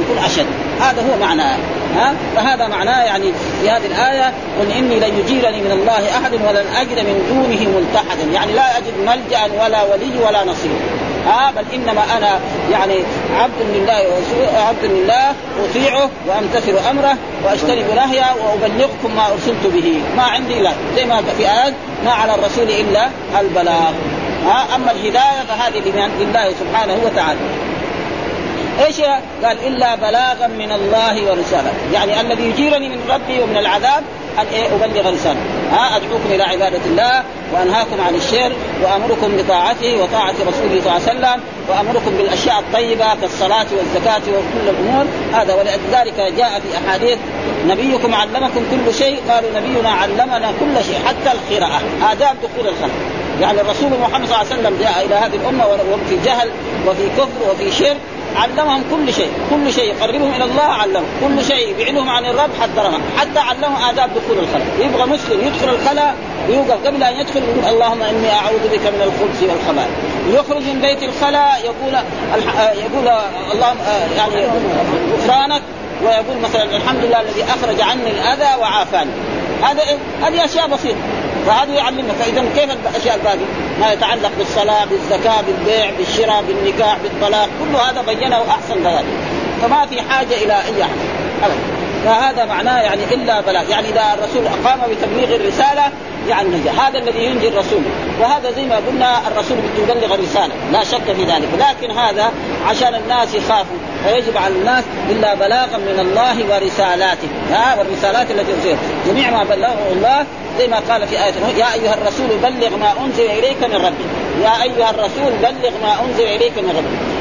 يكون 0.00 0.24
أشد. 0.24 0.46
هذا 0.80 1.02
هو 1.02 1.20
معناه 1.20 1.56
ها؟ 1.96 2.14
فهذا 2.36 2.68
معناه 2.68 3.04
يعني 3.04 3.32
في 3.62 3.70
هذه 3.70 3.86
الآية 3.86 4.32
قل 4.60 4.72
إني 4.72 5.00
لن 5.00 5.18
يجيرني 5.18 5.60
من 5.60 5.70
الله 5.70 6.18
أحد 6.18 6.32
ولن 6.32 6.66
أجد 6.76 6.98
من 6.98 7.26
دونه 7.28 7.78
ملتحدا. 7.78 8.32
يعني 8.32 8.52
لا 8.52 8.78
أجد 8.78 8.94
ملجأ 9.06 9.62
ولا 9.64 9.82
ولي 9.82 10.24
ولا 10.26 10.44
نصير. 10.44 10.70
ها؟ 11.26 11.52
بل 11.56 11.64
إنما 11.74 12.02
أنا 12.16 12.40
يعني 12.70 12.94
عبد 13.40 13.60
لله 13.74 14.02
عبد 14.68 14.84
لله 14.84 15.32
أطيعه 15.64 16.10
وأمتثل 16.26 16.88
أمره 16.90 17.16
وأجتنب 17.44 17.84
نهيه 17.96 18.26
وأبلغكم 18.44 19.16
ما 19.16 19.26
أرسلت 19.32 19.66
به. 19.66 20.00
ما 20.16 20.22
عندي 20.22 20.58
إلا 20.58 20.72
زي 20.96 21.04
ما 21.04 21.22
في 21.38 21.48
ايات 21.48 21.74
ما 22.04 22.12
على 22.12 22.34
الرسول 22.34 22.70
إلا 22.70 23.08
البلاغ. 23.40 23.92
ها؟ 24.46 24.76
أما 24.76 24.90
الهداية 24.90 25.44
فهذه 25.48 25.82
لله 26.20 26.54
سبحانه 26.60 26.98
وتعالى. 27.04 27.69
إيش 28.86 29.00
قال 29.44 29.58
إلا 29.66 29.94
بلاغا 29.94 30.46
من 30.46 30.72
الله 30.72 31.30
ورسالته 31.30 31.72
يعني 31.92 32.20
الذي 32.20 32.42
يجيرني 32.42 32.88
من 32.88 33.00
ربي 33.10 33.40
ومن 33.40 33.56
العذاب 33.56 34.02
أن 34.38 34.46
إيه؟ 34.52 34.66
أبلغ 34.66 35.12
رسالته 35.12 35.40
ها؟ 35.72 35.96
أدعوكم 35.96 36.30
إلى 36.30 36.42
عبادة 36.42 36.80
الله 36.86 37.22
وأنهاكم 37.52 38.00
عن 38.00 38.14
الشر 38.14 38.52
وأمركم 38.82 39.36
بطاعته 39.36 40.02
وطاعة 40.02 40.34
رسوله 40.40 40.80
صلى 40.80 40.96
الله 40.96 41.08
عليه 41.08 41.18
وسلم 41.18 41.40
وأمركم 41.68 42.10
بالأشياء 42.18 42.58
الطيبة 42.58 43.14
كالصلاة 43.20 43.66
والزكاة 43.78 44.22
وكل 44.28 44.68
الأمور. 44.68 45.06
هذا 45.32 45.54
ولذلك 45.54 46.14
جاء 46.36 46.60
في 46.60 46.78
أحاديث 46.78 47.18
نبيكم 47.66 48.14
علمكم 48.14 48.60
كل 48.70 48.94
شيء. 48.94 49.20
قالوا 49.30 49.50
نبينا 49.56 49.90
علمنا 49.90 50.52
كل 50.60 50.84
شيء 50.84 50.98
حتى 51.06 51.32
القراءة. 51.32 51.82
آداب 52.12 52.36
دخول 52.42 52.68
الخلق. 52.68 52.94
يعني 53.40 53.60
الرسول 53.60 53.90
محمد 54.02 54.28
صلى 54.28 54.36
الله 54.40 54.52
عليه 54.52 54.60
وسلم 54.60 54.76
جاء 54.80 55.06
إلى 55.06 55.14
هذه 55.14 55.36
الأمة 55.36 55.66
وهم 55.66 56.00
في 56.08 56.16
جهل 56.24 56.50
وفي 56.86 57.08
كفر 57.16 57.50
وفي 57.52 57.70
شرك. 57.72 57.96
علمهم 58.36 58.84
كل 58.90 59.12
شيء 59.12 59.30
كل 59.50 59.72
شيء. 59.72 59.94
يقربهم 59.94 60.32
إلى 60.34 60.44
الله 60.44 60.62
علمهم. 60.62 61.04
كل 61.20 61.44
شيء. 61.44 61.68
يبعدهم 61.68 62.10
عن 62.10 62.24
الرب 62.24 62.50
حذرهم 62.60 63.02
حتى 63.18 63.38
علمهم 63.38 63.82
آداب 63.88 64.10
دخول 64.10 64.38
الخلاء. 64.38 64.66
يبغى 64.80 65.06
مسلم 65.06 65.40
يدخل 65.46 65.68
الخلاء 65.68 66.14
يوقف 66.48 66.86
قبل 66.86 67.02
أن 67.02 67.20
يدخل 67.20 67.42
يقول 67.42 67.74
اللهم 67.74 68.02
إني 68.02 68.32
أعوذ 68.32 68.68
بك 68.72 68.86
من 68.86 69.02
الخبث 69.02 69.42
والخبائث. 69.42 69.90
يخرج 70.28 70.62
من 70.62 70.80
بيت 70.80 71.02
الخلاء 71.02 71.60
يقول 71.64 71.94
يقول 72.84 73.08
اللهم 73.52 73.76
يعني 74.16 74.46
غفرانك. 75.12 75.62
ويقول 76.04 76.36
مثلا 76.42 76.62
الحمد 76.62 77.04
لله 77.04 77.20
الذي 77.20 77.44
أخرج 77.44 77.80
عني 77.80 78.10
الأذى 78.10 78.60
وعافاني. 78.60 79.10
هذا 79.62 79.82
هذه 80.22 80.44
أشياء 80.44 80.68
بسيطة. 80.68 80.98
فهذا 81.46 81.72
يعلمنا 81.72 82.12
فإذا 82.12 82.44
كيف 82.56 82.70
الأشياء 82.90 83.16
الباقيه؟ 83.16 83.46
ما 83.80 83.92
يتعلق 83.92 84.30
بالصلاة 84.38 84.84
بالزكاة 84.84 85.40
بالبيع 85.40 85.90
بالشراء 85.98 86.42
بالنكاح 86.42 86.96
بالطلاق 87.02 87.48
كل 87.60 87.76
هذا 87.76 88.02
بينه 88.02 88.36
أحسن 88.36 88.82
بيان. 88.82 89.04
فما 89.62 89.86
في 89.86 90.02
حاجة 90.02 90.34
إلى 90.34 90.52
أي 90.52 90.82
أحد. 90.82 90.98
ابدا. 91.42 91.80
فهذا 92.04 92.44
معناه 92.44 92.80
يعني 92.80 93.02
إلا 93.12 93.40
بلاغ. 93.40 93.70
يعني 93.70 93.88
إذا 93.88 94.02
الرسول 94.18 94.46
أقام 94.46 94.80
بتبليغ 94.90 95.36
الرسالة 95.36 95.92
يعني 96.28 96.48
نجا 96.48 96.70
هذا 96.70 96.98
الذي 96.98 97.24
ينجي 97.24 97.48
الرسول. 97.48 97.82
وهذا 98.20 98.50
زي 98.50 98.64
ما 98.64 98.76
قلنا 98.76 99.28
الرسول 99.28 99.58
يبلغ 99.78 100.14
الرسالة. 100.14 100.54
لا 100.72 100.84
شك 100.84 101.12
في 101.16 101.24
ذلك. 101.24 101.48
لكن 101.58 101.90
هذا 101.90 102.32
عشان 102.66 102.94
الناس 102.94 103.34
يخافوا. 103.34 103.76
فيجب 104.04 104.36
على 104.36 104.54
الناس 104.54 104.84
إلا 105.10 105.34
بلاغا 105.34 105.76
من 105.76 105.98
الله 106.00 106.54
ورسالاته. 106.54 107.28
ها؟ 107.52 107.78
والرسالات 107.78 108.30
التي 108.30 108.52
تصير 108.60 108.76
جميع 109.06 109.30
ما 109.30 109.44
بلغه 109.44 109.92
الله 109.92 110.26
زي 110.58 110.68
ما 110.68 110.82
قال 110.88 111.08
في 111.08 111.24
آية 111.24 111.34
يا 111.56 111.72
أيها 111.74 111.94
الرسول 111.94 112.28
بلغ 112.42 112.76
ما 112.76 112.92
أنزل 113.04 113.24
إليك 113.24 113.64
من 113.64 113.74
ربك. 113.74 114.10
يا 114.42 114.62
أيها 114.62 114.90
الرسول 114.90 115.32
بلغ 115.42 115.70
ما 115.82 116.04
أنزل 116.04 116.24
إليك 116.24 116.58
من 116.58 116.70
ربك. 116.76 117.20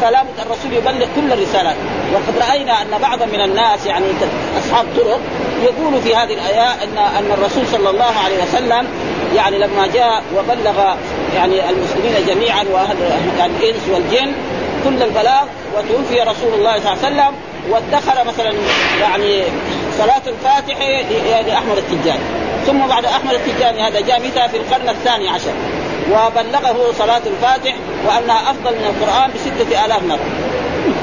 فلا 0.00 0.22
بد 0.22 0.40
الرسول 0.46 0.72
يبلغ 0.72 1.06
كل 1.16 1.32
الرسالات. 1.32 1.76
وقد 2.14 2.48
رأينا 2.48 2.82
أن 2.82 2.98
بعضا 3.02 3.26
من 3.26 3.40
الناس 3.40 3.86
يعني 3.86 4.04
أصحاب 4.58 4.86
طرق 4.96 5.20
يقول 5.62 6.02
في 6.02 6.16
هذه 6.16 6.34
الآية 6.34 6.68
ان 6.84 6.98
أن 6.98 7.30
الرسول 7.32 7.66
صلى 7.66 7.90
الله 7.90 8.12
عليه 8.24 8.42
وسلم 8.42 8.86
يعني 9.36 9.58
لما 9.58 9.86
جاء 9.94 10.22
وبلغ 10.36 10.94
يعني 11.34 11.70
المسلمين 11.70 12.26
جميعا 12.26 12.64
وأهل 12.72 12.96
الإنس 13.44 13.82
والجن 13.92 14.32
كل 14.84 15.02
البلاغ 15.02 15.44
وتوفي 15.76 16.20
رسول 16.20 16.54
الله 16.54 16.80
صلى 16.80 16.92
الله 16.92 17.04
عليه 17.04 17.14
وسلم 17.16 17.34
وادخر 17.70 18.24
مثلا 18.24 18.52
يعني 19.00 19.42
صلاة 19.98 20.22
الفاتحة 20.26 20.86
لأحمد 21.46 21.76
التجاني 21.76 22.45
ثم 22.66 22.86
بعد 22.86 23.04
أحمد 23.04 23.32
التجاني 23.34 23.82
هذا 23.82 24.00
جاء 24.00 24.20
متى 24.20 24.48
في 24.48 24.56
القرن 24.56 24.88
الثاني 24.88 25.28
عشر. 25.28 25.52
وبلغه 26.10 26.92
صلاة 26.98 27.22
الفاتح 27.26 27.74
وأنها 28.06 28.50
أفضل 28.50 28.70
من 28.70 28.84
القرآن 28.84 29.30
بستة 29.34 29.84
آلاف 29.84 30.02
مرة. 30.02 30.18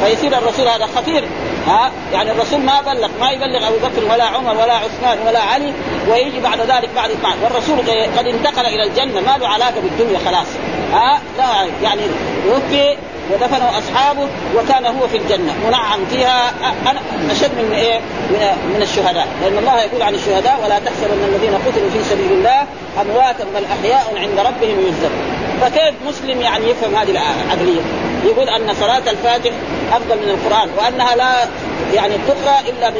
فيصير 0.03 0.37
الرسول 0.37 0.67
هذا 0.67 0.87
خطير. 0.95 1.23
ها؟ 1.67 1.91
يعني 2.13 2.31
الرسول 2.31 2.59
ما 2.59 2.81
بلغ 2.81 3.09
ما 3.19 3.31
يبلغ 3.31 3.67
أبو 3.67 3.77
بكر 3.77 4.13
ولا 4.13 4.23
عمر 4.23 4.51
ولا 4.51 4.73
عثمان 4.73 5.17
ولا 5.27 5.39
علي 5.39 5.73
ويجي 6.09 6.39
بعد 6.39 6.59
ذلك 6.59 6.89
بعد 6.95 7.11
اثنان 7.11 7.33
والرسول 7.43 7.77
قد 8.17 8.27
انتقل 8.27 8.65
إلى 8.65 8.83
الجنة 8.83 9.21
ما 9.21 9.37
له 9.37 9.47
علاقة 9.47 9.81
بالدنيا 9.81 10.19
خلاص. 10.25 10.47
ها؟ 10.93 11.21
لا 11.37 11.67
يعني 11.83 12.01
توفي 12.45 12.97
ودفنه 13.31 13.77
أصحابه 13.77 14.27
وكان 14.55 14.85
هو 14.85 15.07
في 15.07 15.17
الجنة 15.17 15.53
منعم 15.67 16.05
فيها 16.05 16.51
أشد 17.31 17.51
من 17.69 17.73
إيه؟ 17.75 17.99
من 18.75 18.81
الشهداء، 18.81 19.27
لأن 19.41 19.57
الله 19.57 19.81
يقول 19.81 20.01
عن 20.01 20.15
الشهداء 20.15 20.59
ولا 20.63 20.79
تحسبن 20.79 21.23
الذين 21.27 21.55
قتلوا 21.55 21.89
في 21.89 22.03
سبيل 22.03 22.31
الله 22.31 22.61
امواتا 23.01 23.43
بل 23.55 23.65
أحياء 23.65 24.13
عند 24.17 24.39
ربهم 24.39 24.79
يرزقون. 24.79 25.43
فكيف 25.61 25.93
مسلم 26.07 26.41
يعني 26.41 26.69
يفهم 26.69 26.95
هذه 26.95 27.11
العقلية؟ 27.11 27.81
يقول 28.25 28.49
أن 28.49 28.73
صلاة 28.73 29.11
الفاتح 29.11 29.51
أفضل 29.93 30.17
من 30.17 30.29
القرآن 30.29 30.69
وأنها 30.77 31.15
لا 31.15 31.33
يعني 31.93 32.13
تقرأ 32.27 32.59
إلا 32.59 32.93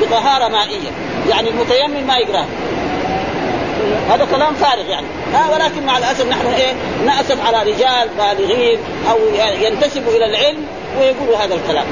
بطهارة 0.00 0.48
مائية، 0.48 0.90
يعني 1.30 1.50
المتيمم 1.50 2.06
ما 2.06 2.16
يقرأها 2.16 2.46
هذا 4.08 4.26
كلام 4.30 4.54
فارغ 4.54 4.86
يعني 4.88 5.06
ها 5.34 5.50
ولكن 5.54 5.86
مع 5.86 5.98
الأسف 5.98 6.26
نحن 6.26 6.46
إيه 6.46 6.72
نأسف 7.06 7.46
على 7.46 7.70
رجال 7.70 8.08
بالغين 8.18 8.78
أو 9.10 9.18
ينتسبوا 9.60 10.12
إلى 10.12 10.26
العلم 10.26 10.66
ويقولوا 11.00 11.36
هذا 11.36 11.54
الكلام 11.54 11.86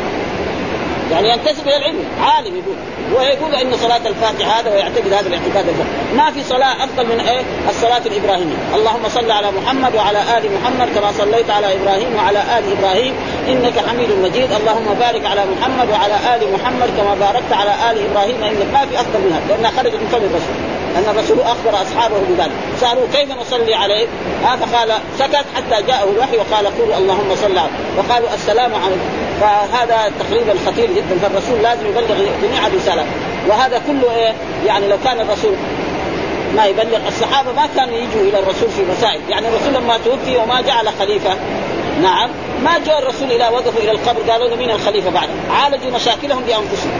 يعني 1.13 1.29
ينتسب 1.29 1.69
إلى 1.69 1.77
العلم 1.77 2.05
عالم 2.21 2.57
يقول 2.57 2.77
ويقول 3.17 3.55
إن 3.55 3.77
صلاة 3.77 4.09
الفاتحة 4.09 4.61
هذا 4.61 4.71
ويعتقد 4.71 5.13
هذا 5.13 5.29
الاعتقاد 5.29 5.69
الفاتح. 5.69 5.91
ما 6.17 6.31
في 6.31 6.43
صلاة 6.43 6.85
أفضل 6.85 7.07
من 7.07 7.21
إيه؟ 7.21 7.43
الصلاة 7.69 8.03
الإبراهيمية، 8.07 8.57
اللهم 8.75 9.09
صل 9.09 9.31
على 9.31 9.47
محمد 9.51 9.95
وعلى 9.95 10.19
آل 10.19 10.51
محمد 10.61 10.89
كما 10.95 11.13
صليت 11.13 11.51
على 11.51 11.67
إبراهيم 11.77 12.17
وعلى 12.17 12.39
آل 12.39 12.79
إبراهيم 12.79 13.15
إنك 13.49 13.79
حميد 13.89 14.09
مجيد، 14.23 14.53
اللهم 14.53 14.95
بارك 15.01 15.27
على 15.27 15.43
محمد 15.57 15.91
وعلى 15.91 16.15
آل 16.15 16.53
محمد 16.53 16.91
كما 16.97 17.15
باركت 17.15 17.53
على 17.53 17.91
آل 17.91 18.11
إبراهيم 18.11 18.43
إنك 18.43 18.73
ما 18.73 18.87
في 18.87 19.01
أفضل 19.01 19.21
منها 19.27 19.41
لأنها 19.49 19.71
خرجت 19.71 19.95
من 19.95 20.09
فم 20.13 20.19
الرسول. 20.19 20.57
أن 20.99 21.05
الرسول 21.17 21.41
أخبر 21.41 21.83
أصحابه 21.83 22.17
بذلك 22.29 22.51
سالوه 22.81 23.09
كيف 23.15 23.31
نصلي 23.41 23.75
عليه؟ 23.75 24.07
آه 24.45 24.57
فقال 24.57 24.93
سكت 25.19 25.45
حتى 25.57 25.83
جاءه 25.87 26.11
الوحي 26.11 26.37
وقال 26.37 26.67
قولوا 26.79 26.97
اللهم 26.97 27.35
صل 27.35 27.59
عليه 27.59 27.71
وقالوا 27.99 28.35
السلام 28.35 28.75
عليكم 28.75 29.01
فهذا 29.41 30.13
تقريبا 30.21 30.55
خطير 30.67 30.89
جدا 30.97 31.19
فالرسول 31.23 31.63
لازم 31.63 31.87
يبلغ 31.87 32.07
جميع 32.43 32.67
الرسالات 32.67 33.07
وهذا 33.49 33.83
كله 33.87 34.15
إيه؟ 34.17 34.33
يعني 34.67 34.89
لو 34.89 34.97
كان 35.05 35.21
الرسول 35.21 35.55
ما 36.57 36.67
يبلغ 36.67 37.09
الصحابة 37.09 37.53
ما 37.53 37.69
كانوا 37.77 37.95
يجوا 37.95 38.21
إلى 38.21 38.39
الرسول 38.39 38.69
في 38.69 38.83
مسائل، 38.99 39.21
يعني 39.29 39.49
الرسول 39.49 39.75
لما 39.75 39.99
توفي 40.05 40.37
وما 40.37 40.61
جعل 40.61 40.89
خليفة 41.01 41.37
نعم 42.03 42.31
ما 42.65 42.79
جاء 42.87 42.99
الرسول 42.99 43.33
إلى 43.33 43.49
وقفوا 43.49 43.81
إلى 43.81 43.91
القبر 43.91 44.31
قالوا 44.31 44.49
له 44.49 44.57
مين 44.57 44.71
الخليفة 44.71 45.11
بعد؟ 45.11 45.29
عالجوا 45.51 45.91
مشاكلهم 45.91 46.43
بأنفسهم. 46.43 46.93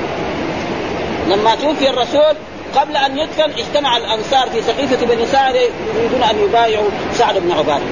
لما 1.29 1.55
توفي 1.55 1.91
الرسول 1.91 2.35
قبل 2.77 2.97
أن 2.97 3.19
يدفن 3.19 3.51
اجتمع 3.59 3.97
الأنصار 3.97 4.51
في 4.51 4.63
سقيفة 4.63 5.07
بني 5.07 5.27
سعد 5.27 5.55
يريدون 5.55 6.23
أن 6.23 6.39
يبايعوا 6.39 6.89
سعد 7.13 7.39
بن 7.39 7.53
عبادة. 7.53 7.85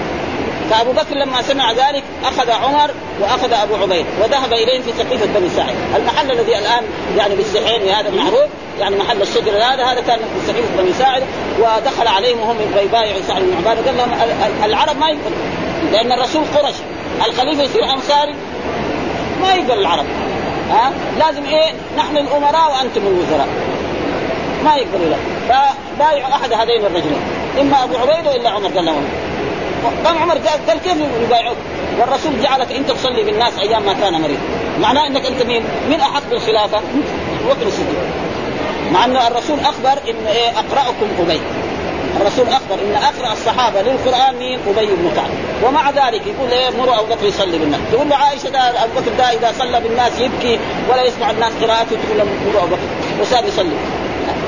فأبو 0.71 0.93
بكر 0.93 1.15
لما 1.15 1.43
سمع 1.43 1.73
ذلك 1.73 2.03
أخذ 2.25 2.51
عمر 2.51 2.91
وأخذ 3.21 3.53
أبو 3.53 3.75
عبيد 3.75 4.07
وذهب 4.23 4.53
إليهم 4.53 4.83
في 4.83 4.93
سقيفة 4.93 5.27
بني 5.27 5.49
سعد، 5.49 5.75
المحل 5.97 6.31
الذي 6.31 6.59
الآن 6.59 6.85
يعني 7.17 7.35
بالسحين 7.35 7.89
هذا 7.89 8.09
المعروف 8.09 8.49
يعني 8.81 8.97
محل 8.97 9.23
الشجر 9.23 9.57
هذا 9.57 9.85
هذا 9.85 10.01
كان 10.01 10.19
في 10.19 10.53
سقيفة 10.53 10.83
بني 10.83 10.93
سعد 10.93 11.23
ودخل 11.59 12.07
عليهم 12.07 12.41
وهم 12.41 12.57
يبايعوا 12.85 13.23
سعد 13.29 13.43
بن 13.43 13.57
عبادة. 13.57 13.87
قال 13.87 13.97
لهم 13.97 14.11
العرب 14.65 14.99
ما 14.99 15.09
يقبلوا 15.09 15.39
لأن 15.93 16.13
الرسول 16.13 16.43
قرشي 16.57 16.83
الخليفة 17.27 17.63
يصير 17.63 17.85
أنصاري 17.85 18.35
ما 19.43 19.55
يقبل 19.55 19.79
العرب. 19.79 20.07
ها؟ 20.71 20.93
لازم 21.19 21.45
إيه؟ 21.45 21.73
نحن 21.97 22.17
الأمراء 22.17 22.73
وأنتم 22.73 23.01
الوزراء. 23.07 23.49
ما 24.67 24.77
يقبلوا 24.77 25.11
له 25.11 25.19
فبايعوا 25.49 26.35
أحد 26.35 26.53
هذين 26.53 26.87
الرجلين. 26.87 27.21
إما 27.61 27.85
أبو 27.85 27.97
عبيده 27.97 28.31
وإلا 28.31 28.51
عمر 28.51 28.69
قال 28.69 28.85
لهم. 28.85 29.05
قام 30.05 30.19
عمر 30.19 30.35
قال, 30.35 30.81
كيف 30.85 30.97
يبايعوك؟ 31.23 31.57
والرسول 31.99 32.33
جعلك 32.43 32.73
أنت 32.73 32.91
تصلي 32.91 33.23
بالناس 33.23 33.59
أيام 33.59 33.83
ما 33.83 33.93
كان 33.93 34.23
مريض. 34.23 34.39
معناه 34.81 35.07
إنك 35.07 35.27
أنت 35.27 35.43
مين؟ 35.43 35.63
من 35.89 36.01
أحق 36.01 36.23
بالخلافة؟ 36.31 36.79
بكر 37.49 37.67
الصديق 37.67 38.03
مع 38.93 39.05
أن 39.05 39.17
الرسول 39.17 39.61
أخبر 39.61 39.93
إن 40.11 40.27
إيه 40.27 40.51
أقرأكم 40.51 41.07
أبي. 41.21 41.41
الرسول 42.21 42.47
أخبر 42.49 42.75
إن 42.75 43.03
أقرأ 43.03 43.33
الصحابة 43.33 43.83
للقرآن 43.83 44.37
مين؟ 44.39 44.59
أبي 44.69 44.87
بن 44.87 45.11
كعب. 45.17 45.31
ومع 45.65 45.91
ذلك 45.91 46.23
يقول 46.27 46.51
إيه 46.51 46.71
مروا 46.71 47.01
أبو 47.01 47.15
بكر 47.15 47.27
يصلي 47.27 47.59
بالناس. 47.59 47.81
تقول 47.93 48.09
له 48.09 48.17
عائشة 48.17 48.49
ده 48.49 48.85
أبو 48.85 49.01
بكر 49.01 49.11
ده 49.19 49.25
إذا 49.25 49.53
صلى 49.59 49.81
بالناس 49.81 50.21
يبكي 50.21 50.59
ولا 50.91 51.03
يسمع 51.03 51.31
الناس 51.31 51.53
قراءته. 51.63 51.97
تقول 52.07 52.19
له 52.19 52.25
مروا 52.47 52.63
أبو 52.63 52.75
بكر. 52.75 53.23
وساب 53.23 53.45
يصلي. 53.47 53.77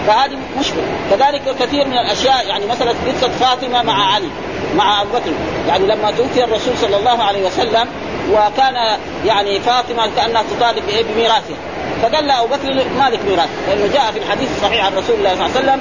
فهذه 0.08 0.38
مشكلة. 0.60 0.82
كذلك 1.10 1.42
كثير 1.60 1.86
من 1.86 1.98
الأشياء 1.98 2.46
يعني 2.46 2.66
مثلا 2.66 2.90
قصه 2.90 3.28
فاطمة 3.28 3.82
مع 3.82 4.14
علي 4.14 4.28
مع 4.76 5.02
أبو 5.02 5.10
بكر. 5.10 5.32
يعني 5.68 5.86
لما 5.86 6.10
توفي 6.10 6.44
الرسول 6.44 6.76
صلى 6.76 6.96
الله 6.96 7.22
عليه 7.22 7.46
وسلم 7.46 7.88
وكان 8.32 8.98
يعني 9.24 9.60
فاطمة 9.60 10.10
كأنها 10.16 10.42
تطالب 10.42 10.82
بميراثها. 11.14 11.56
فقال 12.02 12.26
له 12.26 12.40
أبو 12.40 12.54
بكر 12.54 12.84
ما 12.98 13.10
لك 13.10 13.20
ميراث؟ 13.28 13.48
لأنه 13.68 13.92
جاء 13.94 14.12
في 14.12 14.18
الحديث 14.18 14.48
الصحيح 14.56 14.86
عن 14.86 14.92
رسول 14.96 15.16
الله 15.16 15.34
صلى 15.34 15.46
الله 15.46 15.72
عليه 15.72 15.80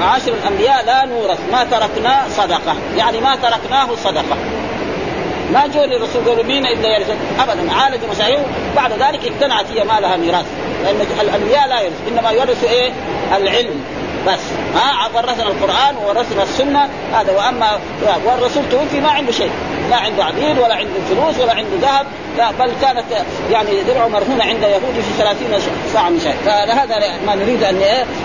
معاشر 0.00 0.32
الأنبياء 0.32 0.84
لا 0.84 1.04
نورث. 1.04 1.38
ما 1.52 1.64
تركنا 1.64 2.22
صدقة. 2.36 2.76
يعني 2.96 3.20
ما 3.20 3.36
تركناه 3.36 3.88
صدقة. 4.04 4.36
ما 5.52 5.66
جو 5.66 5.84
للرسول 5.84 6.24
قالوا 6.28 6.44
مين 6.44 6.66
إلا 6.66 6.98
يرث 6.98 7.10
ابدا 7.40 7.72
عالجوا 7.72 8.08
مشاهير 8.08 8.38
بعد 8.76 8.92
ذلك 8.92 9.32
اقتنعت 9.32 9.66
هي 9.70 9.84
ما 9.84 10.00
لها 10.00 10.16
ميراث. 10.16 10.46
لأن 10.84 11.06
الأنبياء 11.20 11.68
لا 11.68 11.80
يرث. 11.80 12.08
إنما 12.08 12.30
يورث 12.30 12.64
إيه؟ 12.64 12.92
العلم. 13.36 13.84
بس. 14.26 14.40
ها 14.74 15.08
ورثنا 15.14 15.46
القرآن 15.46 15.96
وورثنا 15.96 16.42
السنة. 16.42 16.88
هذا 17.12 17.32
واما 17.32 17.78
والرسول 18.24 18.62
توفي 18.70 19.00
ما 19.00 19.08
عنده 19.08 19.32
شيء. 19.32 19.50
لا 19.90 19.96
عنده 19.96 20.24
عبيد 20.24 20.58
ولا 20.58 20.74
عنده 20.74 21.00
فلوس 21.10 21.38
ولا 21.40 21.54
عنده 21.54 21.76
ذهب 21.82 22.06
لا 22.38 22.50
بل 22.50 22.72
كانت 22.82 23.04
يعني 23.50 23.82
درعه 23.82 24.08
مرهونه 24.08 24.44
عند 24.44 24.62
يهودي 24.62 25.02
في 25.02 25.12
30 25.18 25.36
ساعة 25.92 26.08
من 26.08 26.20
شيء. 26.20 26.34
فهذا 26.44 26.96
ما 27.26 27.34
نريد 27.34 27.62
أن 27.62 27.80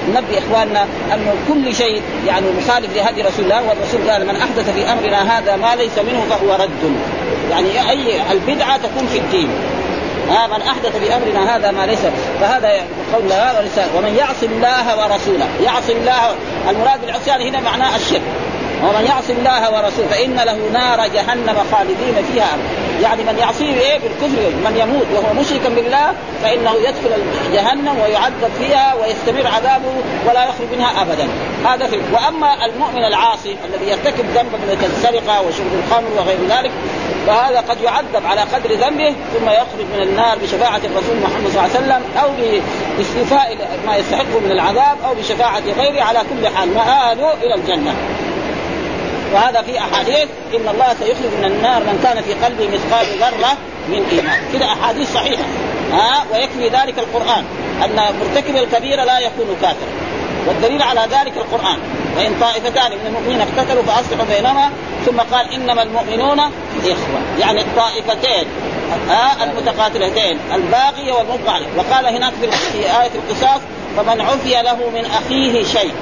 ننبه 0.07 0.37
إخواننا 0.37 0.87
انه 1.13 1.33
كل 1.47 1.75
شيء 1.75 2.01
يعني 2.27 2.45
مخالف 2.51 2.95
لهدي 2.95 3.21
رسول 3.21 3.45
الله 3.45 3.61
والرسول 3.69 4.11
قال 4.11 4.27
من 4.27 4.35
أحدث 4.35 4.69
في 4.69 4.91
أمرنا 4.91 5.39
هذا 5.39 5.55
ما 5.55 5.75
ليس 5.75 5.97
منه 5.97 6.25
فهو 6.29 6.53
رد. 6.53 6.95
يعني 7.51 7.89
أي 7.89 8.31
البدعة 8.31 8.77
تكون 8.77 9.07
في 9.07 9.17
الدين. 9.17 9.49
آه 10.29 10.47
من 10.47 10.61
أحدث 10.61 10.97
في 10.97 11.15
أمرنا 11.15 11.55
هذا 11.55 11.71
ما 11.71 11.85
ليس 11.85 11.99
فهذا 12.41 12.69
قول 13.13 13.31
هذا 13.31 13.67
ومن 13.97 14.15
يعص 14.15 14.43
الله 14.43 14.97
ورسوله. 14.97 15.47
يعص 15.63 15.89
الله 15.89 16.35
المراد 16.69 17.01
بالعصيان 17.01 17.41
هنا 17.41 17.61
معناه 17.61 17.95
الشرك. 17.95 18.21
ومن 18.83 19.05
يعص 19.05 19.29
الله 19.29 19.73
ورسوله 19.73 20.07
فإن 20.07 20.35
له 20.35 20.57
نار 20.73 21.07
جهنم 21.07 21.57
خالدين 21.71 22.15
فيها 22.33 22.57
يعني 23.01 23.23
من 23.23 23.37
يعصيه 23.37 23.73
إيه؟ 23.73 23.99
بالكفر 23.99 24.39
من 24.65 24.77
يموت 24.77 25.07
وهو 25.15 25.33
مشركا 25.33 25.69
بالله 25.69 26.13
فإنه 26.43 26.73
يدخل 26.75 27.11
جهنم 27.53 27.99
ويعذب 27.99 28.51
فيها 28.59 28.93
ويستمر 28.93 29.47
عذابه 29.47 29.93
ولا 30.27 30.43
يخرج 30.43 30.67
منها 30.75 31.01
ابدا. 31.01 31.27
هذا 31.65 31.87
في 31.87 31.99
وأما 32.13 32.65
المؤمن 32.65 33.03
العاصي 33.03 33.55
الذي 33.65 33.89
يرتكب 33.91 34.25
ذنبا 34.35 34.57
من 34.57 34.91
السرقة 34.95 35.41
وشرب 35.41 35.71
الخمر 35.85 36.07
وغير 36.17 36.37
ذلك 36.49 36.71
فهذا 37.27 37.59
قد 37.59 37.81
يعذب 37.81 38.25
على 38.25 38.41
قدر 38.41 38.73
ذنبه 38.73 39.15
ثم 39.33 39.49
يخرج 39.49 39.85
من 39.95 40.01
النار 40.03 40.37
بشفاعة 40.37 40.81
الرسول 40.85 41.17
محمد 41.23 41.51
صلى 41.51 41.65
الله 41.65 41.75
عليه 41.75 41.79
وسلم 41.79 42.01
أو 42.23 42.29
باستيفاء 42.97 43.57
ما 43.85 43.95
يستحقه 43.95 44.39
من 44.45 44.51
العذاب 44.51 44.97
أو 45.05 45.13
بشفاعة 45.13 45.63
غيره 45.77 46.03
على 46.03 46.19
كل 46.19 46.47
حال. 46.47 46.73
مآله 46.73 47.33
إلى 47.33 47.55
الجنة. 47.55 47.95
وهذا 49.33 49.61
في 49.61 49.79
أحاديث 49.79 50.27
إن 50.53 50.67
الله 50.69 50.87
سيخرج 50.99 51.31
من 51.39 51.45
النار 51.45 51.83
من 51.83 51.99
كان 52.03 52.21
في 52.21 52.33
قلبه 52.33 52.67
مثقال 52.67 53.05
ذرة 53.19 53.57
من 53.89 54.05
إيمان. 54.11 54.39
كذا 54.53 54.65
أحاديث 54.65 55.13
صحيحة. 55.13 55.43
ها؟ 55.91 56.25
ويكفي 56.33 56.69
ذلك 56.69 56.99
القرآن. 56.99 57.43
أن 57.85 57.95
مرتكب 57.95 58.55
الكبيره 58.55 59.03
لا 59.03 59.19
يكون 59.19 59.57
كافرا. 59.61 59.93
والدليل 60.47 60.81
على 60.81 61.01
ذلك 61.01 61.37
القرآن. 61.37 61.77
وإن 62.17 62.35
طائفتان 62.41 62.91
من 62.91 63.05
المؤمنين 63.07 63.41
اقتتلوا 63.41 63.83
فأصلحوا 63.83 64.25
بينهما 64.35 64.69
ثم 65.05 65.17
قال 65.19 65.53
إنما 65.53 65.83
المؤمنون 65.83 66.39
إخوة. 66.79 67.19
يعني 67.39 67.61
الطائفتين 67.61 68.47
آه 69.09 69.43
المتقاتلتين 69.43 70.39
الباغية 70.53 71.11
والمبغى 71.11 71.49
عليه 71.49 71.65
وقال 71.77 72.05
هناك 72.05 72.33
في 72.71 72.77
آية 72.77 73.11
القصاص 73.15 73.61
فمن 73.97 74.21
عفي 74.21 74.61
له 74.61 74.89
من 74.89 75.05
أخيه 75.05 75.63
شيء. 75.63 75.93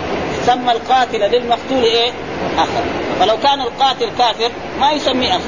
سمى 0.45 0.71
القاتل 0.71 1.19
للمقتول 1.19 1.84
إيه؟ 1.84 2.12
اخا 2.58 2.84
فلو 3.19 3.38
كان 3.38 3.62
القاتل 3.62 4.10
كافر 4.17 4.52
ما 4.80 4.91
يسمي 4.91 5.32
أخ 5.36 5.41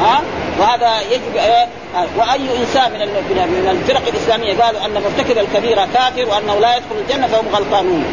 ها 0.00 0.22
وهذا 0.58 1.00
يجب 1.00 1.36
إيه؟ 1.36 1.66
وأي 2.16 2.60
إنسان 2.60 2.92
من 2.92 3.00
من 3.48 3.68
الفرق 3.70 4.02
الإسلامية 4.08 4.62
قالوا 4.62 4.84
أن 4.84 5.02
مرتكب 5.02 5.38
الكبيره 5.38 5.88
كافر 5.94 6.28
وأنه 6.28 6.60
لا 6.60 6.76
يدخل 6.76 6.96
الجنة 6.98 7.26
فهم 7.26 7.48
غلطانون 7.52 8.04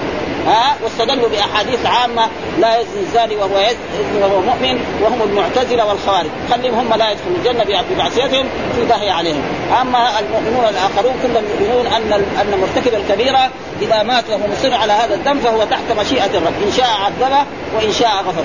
ها 0.48 0.76
واستدلوا 0.84 1.30
بأحاديث 1.30 1.86
عامة 1.86 2.28
لا 2.60 2.80
يزني 2.80 3.02
الزاني 3.02 3.36
وهو 3.36 3.60
يزني 3.60 4.22
وهو 4.22 4.42
مؤمن 4.42 4.80
وهم 5.02 5.22
المعتزلة 5.22 5.86
والخوارج. 5.86 6.30
خليهم 6.52 6.74
هم 6.74 6.94
لا 7.00 7.12
يدخلوا 7.12 7.38
الجنة 7.38 7.84
بمعصيتهم 7.90 8.46
في 8.76 8.86
داهيه 8.86 9.12
عليهم. 9.12 9.42
أما 9.82 10.20
المؤمنون 10.20 10.66
الآخرون 10.70 11.14
كلهم 11.24 11.44
يؤمنون 11.52 11.88
أن 11.88 12.14
أن 12.14 12.60
مرتكب 12.62 12.94
الكبيرة 12.94 13.50
إذا 13.82 14.04
مات 14.04 14.30
وهو 14.30 14.48
مصر 14.52 14.74
على 14.74 14.94
هذا 14.94 15.16
الذنب 15.16 15.42
فهو 15.42 15.64
تحت 15.64 16.00
مشيئة 16.00 16.38
الرب. 16.38 16.54
إن 16.68 16.72
شاء 16.78 16.90
عذبه 17.06 17.46
وإن 17.76 17.92
شاء 17.92 18.12
غفر. 18.28 18.44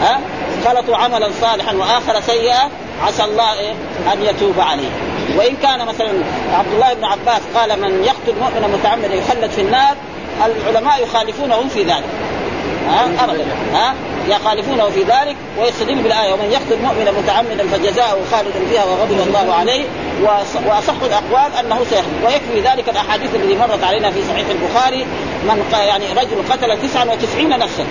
ها؟ 0.00 0.20
خلطوا 0.64 0.96
عملا 0.96 1.30
صالحا 1.40 1.74
وآخر 1.76 2.20
سيئا 2.20 2.70
عسى 3.06 3.24
الله 3.24 3.52
إيه؟ 3.52 3.72
أن 4.12 4.22
يتوب 4.22 4.60
عليه. 4.60 4.90
وإن 5.36 5.56
كان 5.62 5.86
مثلا 5.86 6.08
عبد 6.52 6.72
الله 6.74 6.94
بن 6.94 7.04
عباس 7.04 7.40
قال 7.54 7.80
من 7.80 8.04
يقتل 8.04 8.40
مؤمنا 8.40 8.76
متعمدا 8.76 9.14
يخلد 9.14 9.50
في 9.50 9.60
النار 9.60 9.94
العلماء 10.44 11.02
يخالفونه 11.02 11.68
في 11.68 11.82
ذلك. 11.82 12.04
ها؟ 12.88 13.24
ابدا. 13.24 13.44
ها؟ 13.72 13.94
يخالفونه 14.28 14.90
في 14.90 15.02
ذلك 15.02 15.36
ويستدل 15.58 15.94
بالآية. 15.94 16.32
ومن 16.32 16.50
يقتل 16.52 16.82
مؤمنا 16.82 17.10
متعمدا 17.10 17.68
فجزاؤه 17.68 18.20
خالد 18.32 18.52
فيها 18.70 18.84
وغضب 18.84 19.20
الله 19.28 19.54
عليه. 19.54 19.84
وأصح 20.66 20.94
الأقوال 21.02 21.56
أنه 21.60 21.84
سيخرج 21.90 22.24
ويكفي 22.26 22.68
ذلك 22.68 22.88
الأحاديث 22.88 23.34
التي 23.34 23.56
مرت 23.56 23.84
علينا 23.84 24.10
في 24.10 24.22
صحيح 24.22 24.46
البخاري. 24.48 25.06
من 25.44 25.64
يعني 25.72 26.04
رجل 26.12 26.52
قتل 26.52 26.88
99 26.88 27.48
نفسا. 27.48 27.84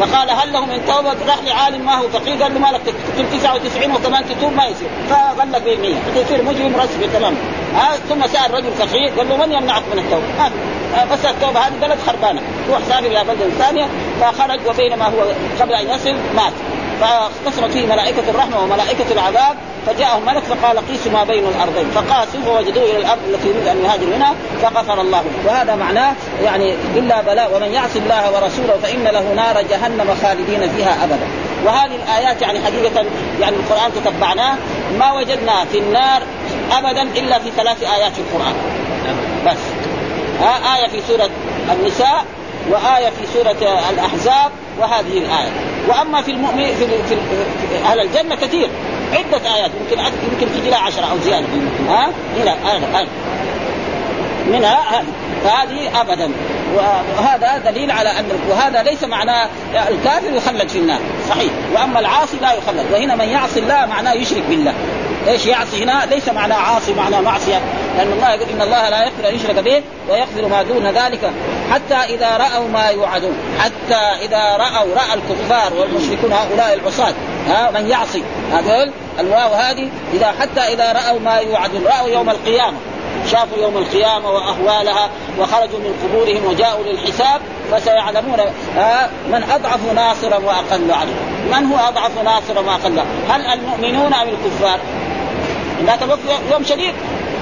فقال 0.00 0.30
هل 0.30 0.52
له 0.52 0.66
من 0.66 0.84
توبة؟ 0.86 1.16
راح 1.28 1.38
لعالم 1.46 1.86
ما 1.86 1.94
هو 1.94 2.08
فقير. 2.08 2.42
قال 2.42 2.54
له 2.54 2.60
مالك 2.60 2.80
تقتل 2.86 3.38
99 3.38 3.92
وكمان 3.92 4.24
تتوب 4.28 4.52
ما 4.52 4.66
يصير. 4.66 4.88
فغلق 5.10 5.58
به 5.58 5.76
100 5.76 6.24
تصير 6.24 6.42
مجرم 6.42 6.76
رسمي. 6.76 7.06
تمام. 7.06 7.34
آه 7.76 7.96
ثم 8.08 8.26
سأل 8.26 8.54
رجل 8.54 8.72
فقير. 8.72 9.12
قال 9.18 9.28
له 9.28 9.36
من 9.36 9.52
يمنعك 9.52 9.82
من 9.92 9.98
التوبة؟ 9.98 10.26
ما 10.38 10.50
آه 10.96 11.04
بس 11.04 11.24
التوبة 11.24 11.60
هذه 11.60 11.74
بلد 11.82 11.98
خربانة. 12.06 12.40
روح 12.68 12.78
سافر 12.88 13.06
إلى 13.06 13.24
بلده 13.24 13.50
ثانية. 13.58 13.88
فخرج 14.20 14.60
وبينما 14.68 15.04
هو 15.04 15.20
قبل 15.60 15.72
أن 15.74 15.90
يصل 15.90 16.16
مات. 16.36 16.52
فاختصمت 17.00 17.70
فيه 17.72 17.86
ملائكة 17.86 18.22
الرحمة 18.28 18.62
وملائكة 18.62 19.12
العذاب 19.12 19.56
فجاءهم 19.86 20.26
ملك 20.26 20.42
فقال 20.42 20.88
قيسوا 20.88 21.12
ما 21.12 21.24
بين 21.24 21.44
الأرضين. 21.46 21.90
فقاسوا 21.94 22.40
فوجدوه 22.44 22.84
إلى 22.84 22.96
الأرض 22.96 23.18
التي 23.28 23.48
يريد 23.48 23.66
أن 23.66 23.84
يهاجر 23.84 24.06
منها 24.06 24.34
فغفر 24.62 25.00
الله 25.00 25.22
له. 25.22 25.50
وهذا 25.52 25.74
معناه 25.74 26.14
يعني 26.44 26.74
إلا 26.96 27.20
بلاء 27.20 27.56
ومن 27.56 27.72
يعص 27.72 27.96
الله 27.96 28.32
ورسوله 28.32 28.78
فإن 28.82 29.04
له 29.04 29.32
نار 29.34 29.62
جهنم 29.62 30.16
خالدين 30.22 30.70
فيها 30.76 31.04
أبدا. 31.04 31.26
وهذه 31.64 31.96
الآيات 31.96 32.42
يعني 32.42 32.60
حقيقة 32.60 33.04
يعني 33.40 33.56
القرآن 33.56 33.90
تتبعناه. 33.94 34.54
ما 34.98 35.12
وجدنا 35.12 35.64
في 35.64 35.78
النار 35.78 36.22
أبدا 36.72 37.02
إلا 37.02 37.38
في 37.38 37.50
ثلاث 37.56 37.82
آيات 37.82 38.12
في 38.12 38.20
القرآن. 38.20 38.54
بس. 39.46 39.58
ها 40.40 40.76
آية 40.76 40.88
في 40.88 41.02
سورة 41.08 41.30
النساء 41.72 42.24
وآية 42.70 43.10
في 43.10 43.26
سورة 43.34 43.80
الأحزاب 43.90 44.50
وهذه 44.78 45.18
الآية. 45.18 45.50
وأما 45.88 46.22
في 46.22 46.30
المؤمن 46.30 46.66
في, 46.66 46.86
في, 46.86 47.16
في 47.70 47.84
أهل 47.84 48.00
الجنة 48.00 48.34
كثير. 48.34 48.68
عدة 49.12 49.54
آيات. 49.54 49.70
يمكن 49.80 50.02
يمكن 50.32 50.60
تجي 50.60 50.70
لها 50.70 50.78
عشرة 50.78 51.04
أو 51.04 51.18
زيادة. 51.18 51.46
ها؟ 51.88 52.10
هنا 52.36 52.52
آية 52.72 52.98
آية 52.98 53.08
منها 54.46 54.98
هذه. 54.98 55.06
فهذه 55.44 56.00
ابدا. 56.00 56.30
وهذا 57.18 57.70
دليل 57.70 57.90
على 57.90 58.08
أن 58.08 58.24
وهذا 58.50 58.82
ليس 58.82 59.04
معناه 59.04 59.48
الكافر 59.88 60.34
يخلد 60.34 60.68
في 60.68 60.78
النار. 60.78 61.00
صحيح. 61.28 61.52
وأما 61.74 62.00
العاصي 62.00 62.36
لا 62.36 62.52
يخلد. 62.52 62.92
وهنا 62.92 63.16
من 63.16 63.28
يعصي 63.28 63.60
الله 63.60 63.86
معناه 63.86 64.12
يشرك 64.12 64.42
بالله. 64.48 64.74
إيش 65.28 65.46
يعصي 65.46 65.84
هنا؟ 65.84 66.06
ليس 66.10 66.28
معناه 66.28 66.56
عاصي 66.56 66.94
معناه 66.94 67.20
معصية. 67.20 67.60
لأن 67.96 68.12
الله 68.12 68.30
يقول 68.34 68.48
إن 68.48 68.62
الله 68.62 68.88
لا 68.88 69.04
يغفر 69.04 69.28
أن 69.28 69.34
يشرك 69.34 69.58
به 69.58 69.82
ويغفر 70.10 70.48
ما 70.48 70.62
دون 70.62 70.86
ذلك 70.86 71.30
حتى 71.72 72.14
إذا 72.14 72.36
رأوا 72.36 72.68
ما 72.68 72.88
يوعدون 72.88 73.36
حتى 73.58 74.24
إذا 74.24 74.56
رأوا 74.56 74.94
رأى 74.94 75.14
الكفار 75.14 75.74
والمشركون 75.74 76.32
هؤلاء 76.32 76.74
العصاة 76.74 77.14
ها 77.48 77.70
من 77.70 77.86
يعصي. 77.90 78.22
هذول 78.52 78.90
الواو 79.20 79.52
هذه 79.52 79.88
إذا 80.14 80.34
حتى 80.40 80.60
إذا 80.60 80.92
رأوا 80.92 81.20
ما 81.20 81.36
يوعدون 81.36 81.84
رأوا 81.86 82.08
يوم 82.08 82.30
القيامة. 82.30 82.76
شافوا 83.30 83.58
يوم 83.58 83.76
القيامة 83.76 84.30
وأهوالها 84.30 85.10
وخرجوا 85.38 85.78
من 85.78 85.94
قبورهم 86.04 86.46
وجاءوا 86.46 86.84
للحساب 86.84 87.40
فسيعلمون 87.72 88.38
من 89.28 89.44
أضعف 89.50 89.92
ناصرا 89.94 90.38
وأقل 90.38 90.92
عددا 90.92 91.14
من 91.52 91.66
هو 91.66 91.88
أضعف 91.88 92.10
ناصرا 92.24 92.60
وأقل 92.60 93.00
هل 93.28 93.46
المؤمنون 93.46 94.14
أم 94.14 94.28
الكفار؟ 94.28 94.78
ذاك 95.86 96.02
الوقت 96.02 96.20
يوم 96.52 96.64
شديد 96.64 96.94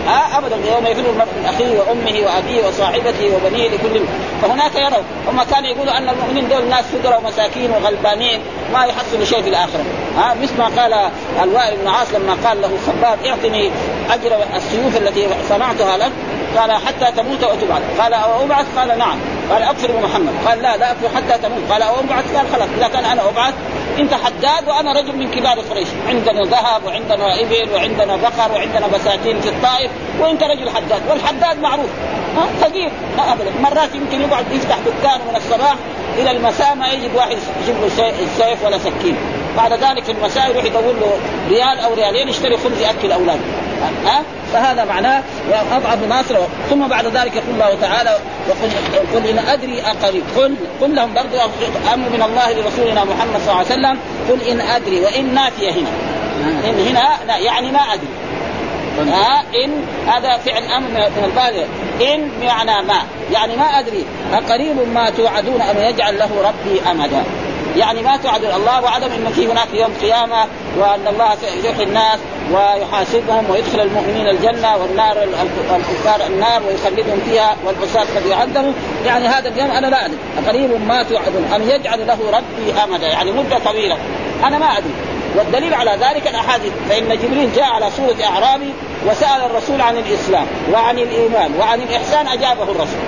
ها 0.07 0.39
ابدا. 0.39 0.57
يوم 0.57 0.87
يفر 0.87 1.11
المرء 1.11 1.33
من 1.39 1.45
أخيه 1.47 1.79
وأمه 1.79 2.27
وأبيه 2.27 2.67
وصاحبته 2.69 3.37
وبنيه 3.37 3.69
لكل 3.69 4.01
فهناك 4.43 4.75
يروا. 4.75 5.05
هم 5.29 5.43
كانوا 5.43 5.69
يقولوا 5.69 5.99
أن 5.99 6.09
المؤمنين 6.09 6.49
دول 6.49 6.69
ناس 6.69 6.85
فقراء 6.85 7.21
ومساكين 7.21 7.71
وغلبانين 7.71 8.41
ما 8.73 8.85
يحصلوا 8.85 9.25
شيء 9.25 9.43
في 9.43 9.49
الآخرة. 9.49 9.85
ها 10.17 10.35
مثل 10.43 10.59
ما 10.59 10.65
قال 10.65 11.11
الوائل 11.43 11.77
بن 11.77 11.89
عاص 11.89 12.15
لما 12.15 12.37
قال 12.45 12.63
له 12.63 12.71
خباب 12.87 13.19
اعطني 13.27 13.71
أجر 14.11 14.37
السيوف 14.57 14.97
التي 14.97 15.29
صنعتها 15.49 15.97
لك. 15.97 16.13
قال 16.59 16.73
حتى 16.73 17.13
تموت 17.17 17.45
وتبعث 17.45 17.83
قال 18.01 18.15
أو 18.15 18.45
ابعث 18.45 18.67
قال 18.77 18.99
نعم. 18.99 19.19
قال 19.51 19.63
اكفر 19.63 19.93
بمحمد. 19.93 20.33
قال 20.47 20.63
لا 20.63 20.77
لا 20.77 20.91
اكفر 20.91 21.09
حتى 21.17 21.39
تموت. 21.43 21.63
قال 21.71 21.83
أو 21.83 21.95
ابعث 21.95 22.37
قال 22.37 22.47
خلاص 22.53 22.69
إذا 22.79 22.89
كان 22.89 23.05
أنا 23.05 23.29
أبعث 23.29 23.55
انت 23.99 24.15
حداد 24.15 24.69
وأنا 24.69 24.93
رجل 24.93 25.17
من 25.17 25.31
كبار 25.31 25.61
قريش. 25.61 25.89
عندنا 26.09 26.43
ذهب 26.43 26.85
وعندنا 26.85 27.41
إبل 27.41 27.69
وعندنا 27.75 28.17
بقر 28.17 28.53
وعندنا 28.53 28.87
بساتين 28.87 29.41
في 29.41 29.49
الطائف 29.49 29.91
وانت 30.21 30.43
رجل 30.43 30.71
حداد. 30.71 31.03
والحداد 31.11 31.59
معروف. 31.59 31.91
ها؟ 32.37 32.47
فقير 32.61 32.91
ابدا. 33.19 33.51
مرات 33.63 33.95
يمكن 33.95 34.21
يقعد 34.21 34.53
يفتح 34.53 34.79
دكان 34.79 35.21
من 35.31 35.37
الصباح 35.37 35.75
إلى 36.19 36.31
المساء 36.31 36.75
ما 36.75 36.89
يجد 36.89 37.15
واحد 37.15 37.37
يجيب 37.63 37.75
له 37.83 37.89
سيف 38.39 38.65
ولا 38.65 38.79
سكين. 38.79 39.17
بعد 39.57 39.73
ذلك 39.73 40.05
في 40.05 40.13
المساء 40.13 40.51
يروح 40.51 40.65
يدور 40.65 40.95
له 41.01 41.19
ريال 41.49 41.79
أو 41.79 41.95
ريالين 41.95 42.29
يشتري 42.29 42.57
خبز 42.57 42.81
يأكل 42.81 43.13
أولاده. 43.13 43.41
ها؟ 44.07 44.23
فهذا 44.55 44.85
معناه 44.85 45.23
اضعف 45.73 45.99
ناصر. 46.09 46.37
ثم 46.71 46.87
بعد 46.89 47.07
ذلك 47.07 47.37
يقول 47.37 47.55
الله 47.55 47.81
تعالى 47.81 48.19
وقل 48.49 48.71
قل 49.15 49.29
إن 49.29 49.39
أدري 49.39 49.83
اقريب 49.83 50.23
قل 50.37 50.55
قل 50.81 50.95
لهم 50.95 51.15
برضو 51.15 51.37
أمر 51.95 52.09
من 52.09 52.23
الله 52.23 52.53
لرسولنا 52.53 53.05
محمد 53.05 53.41
صلى 53.41 53.53
الله 53.53 53.57
عليه 53.57 53.67
وسلم. 53.67 53.99
قل 54.31 54.41
إن 54.51 54.61
أدري 54.61 55.01
وإن 55.01 55.35
نافية 55.35 55.71
هنا. 55.71 55.91
إن 56.65 56.87
هنا 56.87 57.09
لا 57.27 57.37
يعني 57.37 57.73
ما 57.73 57.81
أدري. 57.81 58.09
ها 59.13 59.43
إن 59.65 59.71
هذا 60.07 60.37
فعل 60.37 60.63
أمر 60.63 60.89
من 60.89 61.25
البالغ 61.25 61.65
إن 62.15 62.29
بمعنى 62.41 62.87
ما. 62.87 63.03
يعني 63.33 63.57
ما 63.57 63.65
أدري. 63.65 64.05
أقريب 64.33 64.77
ما 64.95 65.11
توعدون 65.11 65.61
ام 65.61 65.77
يجعل 65.79 66.19
له 66.19 66.31
ربي 66.45 66.81
أمدا. 66.91 67.25
يعني 67.77 68.03
ما 68.03 68.17
توعد 68.17 68.45
الله 68.45 68.83
وعدم 68.83 69.07
ان 69.07 69.33
في 69.33 69.47
هناك 69.47 69.69
يوم 69.75 69.93
قيامه 70.03 70.47
وأن 70.79 71.09
الله 71.09 71.35
سيحيي 71.63 71.85
الناس 71.85 72.19
ويحاسبهم 72.53 73.51
ويدخل 73.51 73.81
المؤمنين 73.81 74.29
الجنة 74.29 74.77
والنار 74.77 75.23
الكفار 75.77 76.27
النار 76.27 76.63
ويخلدهم 76.69 77.21
فيها 77.31 77.57
والعصاة 77.65 78.07
قد 78.17 78.27
يعذبوا 78.27 78.73
يعني 79.07 79.29
هذا 79.29 79.49
اليوم 79.49 79.71
أنا 79.71 79.87
لا 79.87 80.05
أدري. 80.07 80.19
قريب 80.49 80.87
ما 80.89 81.03
توعدون 81.03 81.45
أم 81.55 81.63
يجعل 81.63 82.07
له 82.07 82.19
ربي 82.31 82.83
أمدا؟ 82.85 83.07
يعني 83.07 83.33
مدة 83.33 83.59
طويلة. 83.59 83.97
أنا 84.45 84.59
ما 84.59 84.79
أدري. 84.79 84.95
والدليل 85.37 85.75
على 85.75 85.91
ذلك 85.91 86.29
الأحاديث. 86.29 86.73
فإن 86.89 87.09
جبريل 87.09 87.53
جاء 87.55 87.65
على 87.65 87.91
صورة 87.91 88.17
اعرابي 88.25 88.73
وسأل 89.07 89.43
الرسول 89.51 89.81
عن 89.81 89.97
الإسلام 89.97 90.47
وعن 90.73 90.99
الإيمان 90.99 91.55
وعن 91.61 91.81
الإحسان 91.81 92.27
أجابه 92.27 92.63
الرسول. 92.63 93.05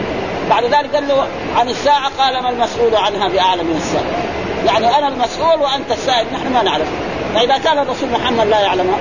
بعد 0.51 0.65
ذلك 0.65 0.95
قال 0.95 1.09
له 1.09 1.27
عن 1.57 1.69
الساعة 1.69 2.11
قال 2.19 2.43
ما 2.43 2.51
المسؤول 2.51 2.97
عنها 2.97 3.29
باعلم 3.29 3.67
من 3.67 3.77
السائل 3.77 4.36
يعني 4.67 4.99
أنا 4.99 5.09
المسؤول 5.09 5.61
وأنت 5.61 5.91
السائل 5.91 6.27
نحن 6.35 6.53
ما 6.53 6.63
نعرف. 6.63 6.87
فإذا 7.35 7.59
كان 7.59 7.79
الرسول 7.79 8.09
محمد 8.11 8.47
لا 8.47 8.61
يعلمها 8.61 8.99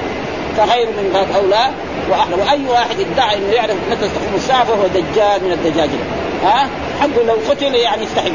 فغير 0.57 0.87
من 0.87 1.27
اولى 1.35 1.71
واحلى 2.09 2.35
وأي 2.35 2.65
واحد 2.69 2.99
ادعى 2.99 3.37
إنه 3.37 3.53
يعرف 3.53 3.75
متى 3.91 4.09
تقوم 4.09 4.35
الساعة 4.35 4.63
فهو 4.63 4.87
دجال 4.87 5.43
من 5.43 5.51
الدجاجله 5.51 6.05
ها؟ 6.43 6.69
حقه 7.01 7.23
لو 7.27 7.37
قتل 7.49 7.75
يعني 7.75 8.03
يستحق 8.03 8.25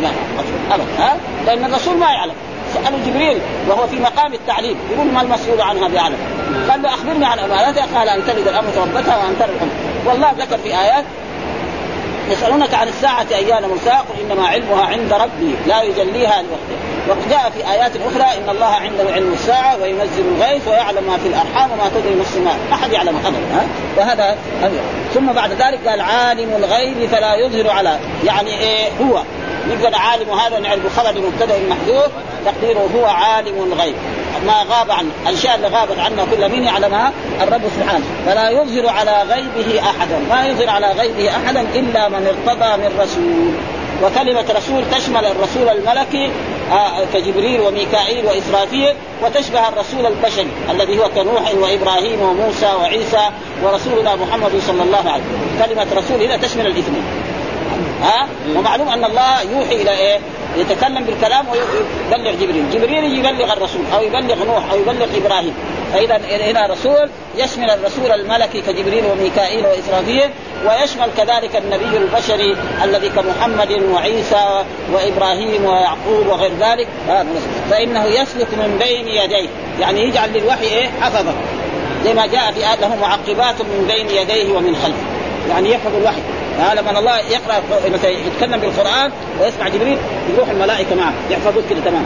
ابدا. 0.71 0.85
ها؟ 0.99 1.17
لأن 1.47 1.65
الرسول 1.65 1.97
ما 1.97 2.11
يعلم. 2.11 2.35
سألوا 2.75 2.99
جبريل 3.07 3.39
وهو 3.69 3.87
في 3.87 3.97
مقام 3.97 4.33
التعليم. 4.33 4.77
يقول 4.93 5.07
ما 5.07 5.23
المسؤول 5.23 5.61
عنها 5.61 5.89
بيعلم 5.89 6.17
قال 6.71 6.83
له 6.83 6.95
أخبرني 6.95 7.25
عن 7.25 7.39
امانتها 7.39 7.87
قال 7.99 8.09
أن 8.09 8.23
تلد 8.27 8.49
الأمر 8.49 8.69
ربتها 8.77 9.17
وأن 9.17 9.37
ترى 9.39 9.51
والله 10.07 10.31
ذكر 10.31 10.59
في 10.59 10.69
آيات 10.69 11.05
يسألونك 12.31 12.75
عن 12.75 12.89
الساعة 12.89 13.27
أيان 13.35 13.69
مرساها 13.69 13.99
قل 13.99 14.15
إنما 14.25 14.49
علمها 14.49 14.85
عند 14.85 15.13
ربي 15.13 15.55
لا 15.67 15.83
يجليها 15.83 16.43
لوقته 16.43 16.90
وجاء 17.11 17.51
في 17.51 17.73
آيات 17.73 17.93
أخرى 17.97 18.39
إن 18.39 18.49
الله 18.49 18.67
عنده 18.67 19.13
علم 19.13 19.33
الساعة 19.33 19.77
وينزل 19.83 20.25
الغيث 20.37 20.69
ويعلم 20.69 21.05
ما 21.07 21.17
في 21.17 21.29
الأرحام 21.29 21.71
وما 21.73 21.91
تدري 21.95 22.15
نفس 22.15 22.37
ما 22.37 22.53
ما 22.71 22.77
حد 22.77 22.93
يعلم 22.93 23.17
أبدا 23.17 23.55
ها؟ 23.55 23.67
وهذا 23.97 24.37
ثم 25.15 25.27
بعد 25.33 25.51
ذلك 25.51 25.89
قال 25.89 26.01
عالم 26.01 26.51
الغيب 26.57 27.09
فلا 27.09 27.35
يظهر 27.35 27.71
على 27.71 27.99
يعني 28.25 28.59
إيه 28.59 28.89
هو. 29.01 29.23
نقدر 29.71 29.97
عالم 29.99 30.31
هذا 30.31 30.59
نعرف 30.59 30.99
خبر 30.99 31.15
مبتدأ 31.21 31.59
محذوف 31.71 32.09
تقديره 32.45 32.89
هو 32.97 33.07
عالم 33.07 33.73
الغيب. 33.73 33.95
ما 34.47 34.65
غاب 34.71 34.91
عن 34.91 35.11
الأشياء 35.29 35.57
اللي 35.57 35.69
غابت 35.69 35.99
عنا 35.99 36.25
كل 36.25 36.49
من 36.49 36.65
يعلمها 36.65 37.13
الرب 37.43 37.63
سبحانه. 37.77 38.05
فلا 38.27 38.51
يظهر 38.51 38.89
على 38.89 39.23
غيبه 39.23 39.81
أحدا 39.81 40.19
ما 40.31 40.47
يظهر 40.47 40.71
على 40.71 40.87
غيبه 40.87 41.31
أحدا 41.31 41.61
إلا 41.61 42.09
من 42.09 42.27
ارتضى 42.27 42.77
من 42.83 43.01
رسول. 43.01 43.53
وكلمة 44.03 44.45
رسول 44.57 44.85
تشمل 44.91 45.25
الرسول 45.25 45.69
الملكي 45.69 46.31
كجبريل 47.15 47.61
وميكائيل 47.61 48.27
وإسرافيل 48.27 48.95
وتشبه 49.23 49.69
الرسول 49.69 50.07
البشري 50.07 50.49
الذي 50.71 50.99
هو 50.99 51.09
كنوح 51.09 51.55
وإبراهيم 51.55 52.21
وموسى 52.21 52.67
وعيسى 52.81 53.31
ورسولنا 53.63 54.17
محمد 54.17 54.51
صلى 54.67 54.83
الله 54.83 55.11
عليه 55.11 55.23
وسلم. 55.23 55.67
كلمة 55.67 55.87
رسول 55.97 56.23
هنا 56.23 56.37
تشمل 56.37 56.67
الاثنين. 56.67 57.05
ها؟ 58.03 58.29
ومعلوم 58.57 58.89
أن 58.89 59.05
الله 59.05 59.43
يوحي 59.43 59.83
إلى 59.83 59.91
إيه؟ 59.91 60.19
يتكلم 60.57 61.05
بالكلام 61.05 61.47
ويبلغ 61.49 62.31
جبريل، 62.31 62.71
جبريل 62.71 63.19
يبلغ 63.19 63.53
الرسول 63.53 63.83
أو 63.95 64.03
يبلغ 64.03 64.45
نوح 64.45 64.73
أو 64.73 64.79
يبلغ 64.79 65.07
إبراهيم، 65.17 65.55
فاذا 65.93 66.21
هنا 66.51 66.67
رسول 66.67 67.11
يشمل 67.37 67.71
الرسول 67.71 68.13
الملكي 68.13 68.61
كجبريل 68.61 69.05
وميكائيل 69.05 69.67
وإسرافيل 69.67 70.31
ويشمل 70.67 71.09
كذلك 71.17 71.57
النبي 71.57 71.97
البشري 71.97 72.57
الذي 72.85 73.09
كمحمد 73.09 73.83
وعيسى 73.93 74.65
وإبراهيم 74.93 75.65
ويعقوب 75.65 76.27
وغير 76.27 76.53
ذلك. 76.61 76.89
فإنه 77.71 78.05
يسلك 78.05 78.49
من 78.55 78.79
بين 78.79 79.09
يديه. 79.09 79.49
يعني 79.81 80.01
يجعل 80.01 80.33
للوحي 80.33 80.65
إيه؟ 80.65 80.89
حفظه. 81.01 81.33
زي 82.05 82.15
ما 82.15 82.27
جاء 82.27 82.53
في 82.53 82.61
له 82.81 82.97
معقبات 82.97 83.63
من 83.63 83.87
بين 83.89 84.11
يديه 84.11 84.53
ومن 84.53 84.77
خلفه. 84.77 85.07
يعني 85.51 85.71
يحفظ 85.71 85.95
الوحي. 85.95 86.21
ها 86.59 86.75
لما 86.75 86.99
الله 86.99 87.19
يقرأ 87.19 87.63
مثلا 87.93 88.11
يتكلم 88.11 88.61
بالقرآن 88.61 89.13
ويسمع 89.41 89.69
جبريل 89.69 89.99
يروح 90.35 90.49
الملائكة 90.49 90.95
معه 90.95 91.13
يحفظوه 91.31 91.63
كده 91.71 91.81
تمام 91.81 92.05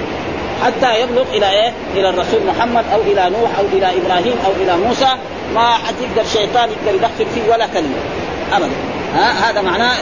حتى 0.63 1.01
يبلغ 1.01 1.25
إلى 1.33 1.51
إيه؟ 1.51 1.73
إلى 1.95 2.09
الرسول 2.09 2.41
محمد 2.47 2.85
أو 2.95 3.01
إلى 3.01 3.31
نوح 3.39 3.51
أو 3.59 3.65
إلى 3.73 3.87
إبراهيم 3.87 4.35
أو 4.47 4.53
إلى 4.63 4.77
موسى 4.77 5.09
ما 5.55 5.73
حد 5.73 5.95
يقدر 6.01 6.29
شيطان 6.29 6.69
يقدر 6.71 6.95
يدخل 6.95 7.27
فيه 7.35 7.53
ولا 7.53 7.67
كلمه 7.67 7.97
ابدا. 8.53 8.71
ها؟ 9.15 9.51
هذا 9.51 9.63
معناه 9.63 9.97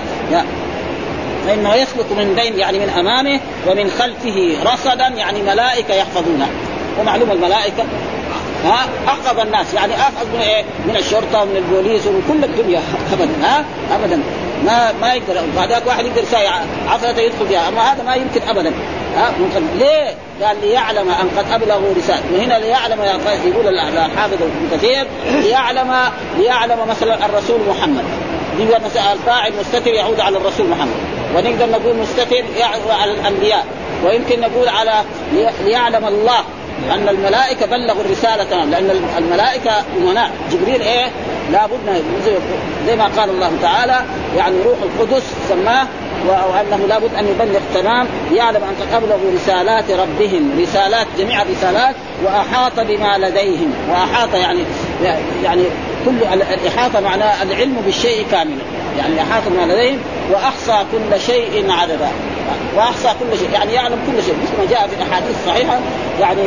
فإنه 1.46 1.74
يسلك 1.74 2.12
من 2.18 2.34
بين 2.34 2.58
يعني 2.58 2.78
من 2.78 2.88
أمامه 2.88 3.40
ومن 3.66 3.90
خلفه 3.90 4.56
رصدا 4.72 5.08
يعني 5.08 5.42
ملائكة 5.42 5.94
يحفظونه. 5.94 6.48
ومعلوم 7.00 7.30
الملائكة 7.30 7.84
ها؟ 8.64 8.86
احفظ 9.08 9.40
الناس 9.40 9.74
يعني 9.74 9.94
أحفظ 9.94 10.26
من 10.34 10.40
إيه؟ 10.40 10.64
من 10.86 10.96
الشرطة 10.96 11.42
ومن 11.42 11.56
البوليس 11.56 12.06
ومن 12.06 12.22
كل 12.28 12.44
الدنيا. 12.44 12.80
ابدا 13.12 13.30
ها؟ 13.42 13.64
ابدا. 13.94 14.20
ما 14.64 14.92
ما 15.00 15.14
يقدر 15.14 15.40
بعدك 15.56 15.86
واحد 15.86 16.04
يقدر 16.04 16.24
ساعة 16.30 16.64
عفرة 16.88 17.20
يدخل 17.20 17.46
فيها. 17.48 17.68
أما 17.68 17.92
هذا 17.92 18.02
ما 18.02 18.14
يمكن 18.14 18.40
ابدا. 18.48 18.72
ها 19.16 19.30
ممكن. 19.40 19.66
ليه؟ 19.78 20.14
قال 20.42 20.56
ليعلم 20.62 21.08
أن 21.08 21.28
قد 21.38 21.52
ابلغوا 21.52 21.94
رسالة 21.96 22.22
وهنا 22.32 22.54
ليعلم 22.54 23.02
يقول 23.44 23.68
الحافظ 23.78 24.42
ابن 24.42 24.68
كثير 24.72 25.06
ليعلم 25.24 25.94
ليعلم 26.38 26.78
مثلا 26.88 27.26
الرسول 27.26 27.60
محمد. 27.68 28.04
دي 28.56 28.62
الفاعل 29.12 29.52
مستتر 29.60 29.90
يعود 29.90 30.20
على 30.20 30.36
الرسول 30.36 30.66
محمد. 30.68 30.96
ونقدر 31.36 31.70
نقول 31.70 31.96
مستتر 31.96 32.44
يعود 32.58 32.90
على 32.90 33.10
الأنبياء. 33.10 33.66
ويمكن 34.04 34.40
نقول 34.40 34.68
على 34.68 34.92
ليعلم 35.64 36.04
الله 36.06 36.44
أن 36.90 37.08
الملائكة 37.08 37.66
بلغوا 37.66 38.00
الرسالة 38.00 38.64
لأن 38.64 39.04
الملائكة 39.18 39.72
امناء 39.98 40.30
جبريل 40.52 40.82
إيه؟ 40.82 41.06
لابد 41.52 42.02
زي 42.86 42.96
ما 42.96 43.04
قال 43.04 43.30
الله 43.30 43.50
تعالى 43.62 44.00
يعني 44.36 44.56
روح 44.64 44.78
القدس 44.82 45.22
سماه 45.48 45.86
وأنه 46.26 46.86
لابد 46.86 47.14
أن 47.14 47.28
يبلغ 47.28 47.60
تمام 47.74 48.06
يعلم 48.34 48.62
أن 48.62 48.94
ابلغوا 48.94 49.32
رسالات 49.34 49.84
ربهم 49.90 50.50
رسالات 50.62 51.06
جميع 51.18 51.42
الرسالات 51.42 51.94
وأحاط 52.24 52.80
بما 52.80 53.18
لديهم 53.18 53.72
وأحاط 53.90 54.34
يعني 54.34 54.60
يعني 55.44 55.62
كل 56.04 56.16
الإحاطة 56.32 57.00
معناه 57.00 57.42
العلم 57.42 57.76
بالشيء 57.84 58.26
كاملا 58.30 58.62
يعني 58.98 59.22
أحاط 59.22 59.42
بما 59.46 59.72
لديهم 59.72 59.98
واحصى 60.32 60.84
كل 60.92 61.20
شيء 61.20 61.70
عددا 61.70 62.08
واحصى 62.76 63.08
كل 63.20 63.38
شيء 63.38 63.50
يعني 63.52 63.72
يعلم 63.72 63.98
كل 64.06 64.22
شيء. 64.22 64.34
مثل 64.42 64.58
ما 64.58 64.70
جاء 64.70 64.88
في 64.88 64.94
الأحاديث 65.02 65.36
الصحيحة 65.40 65.78
يعني 66.20 66.42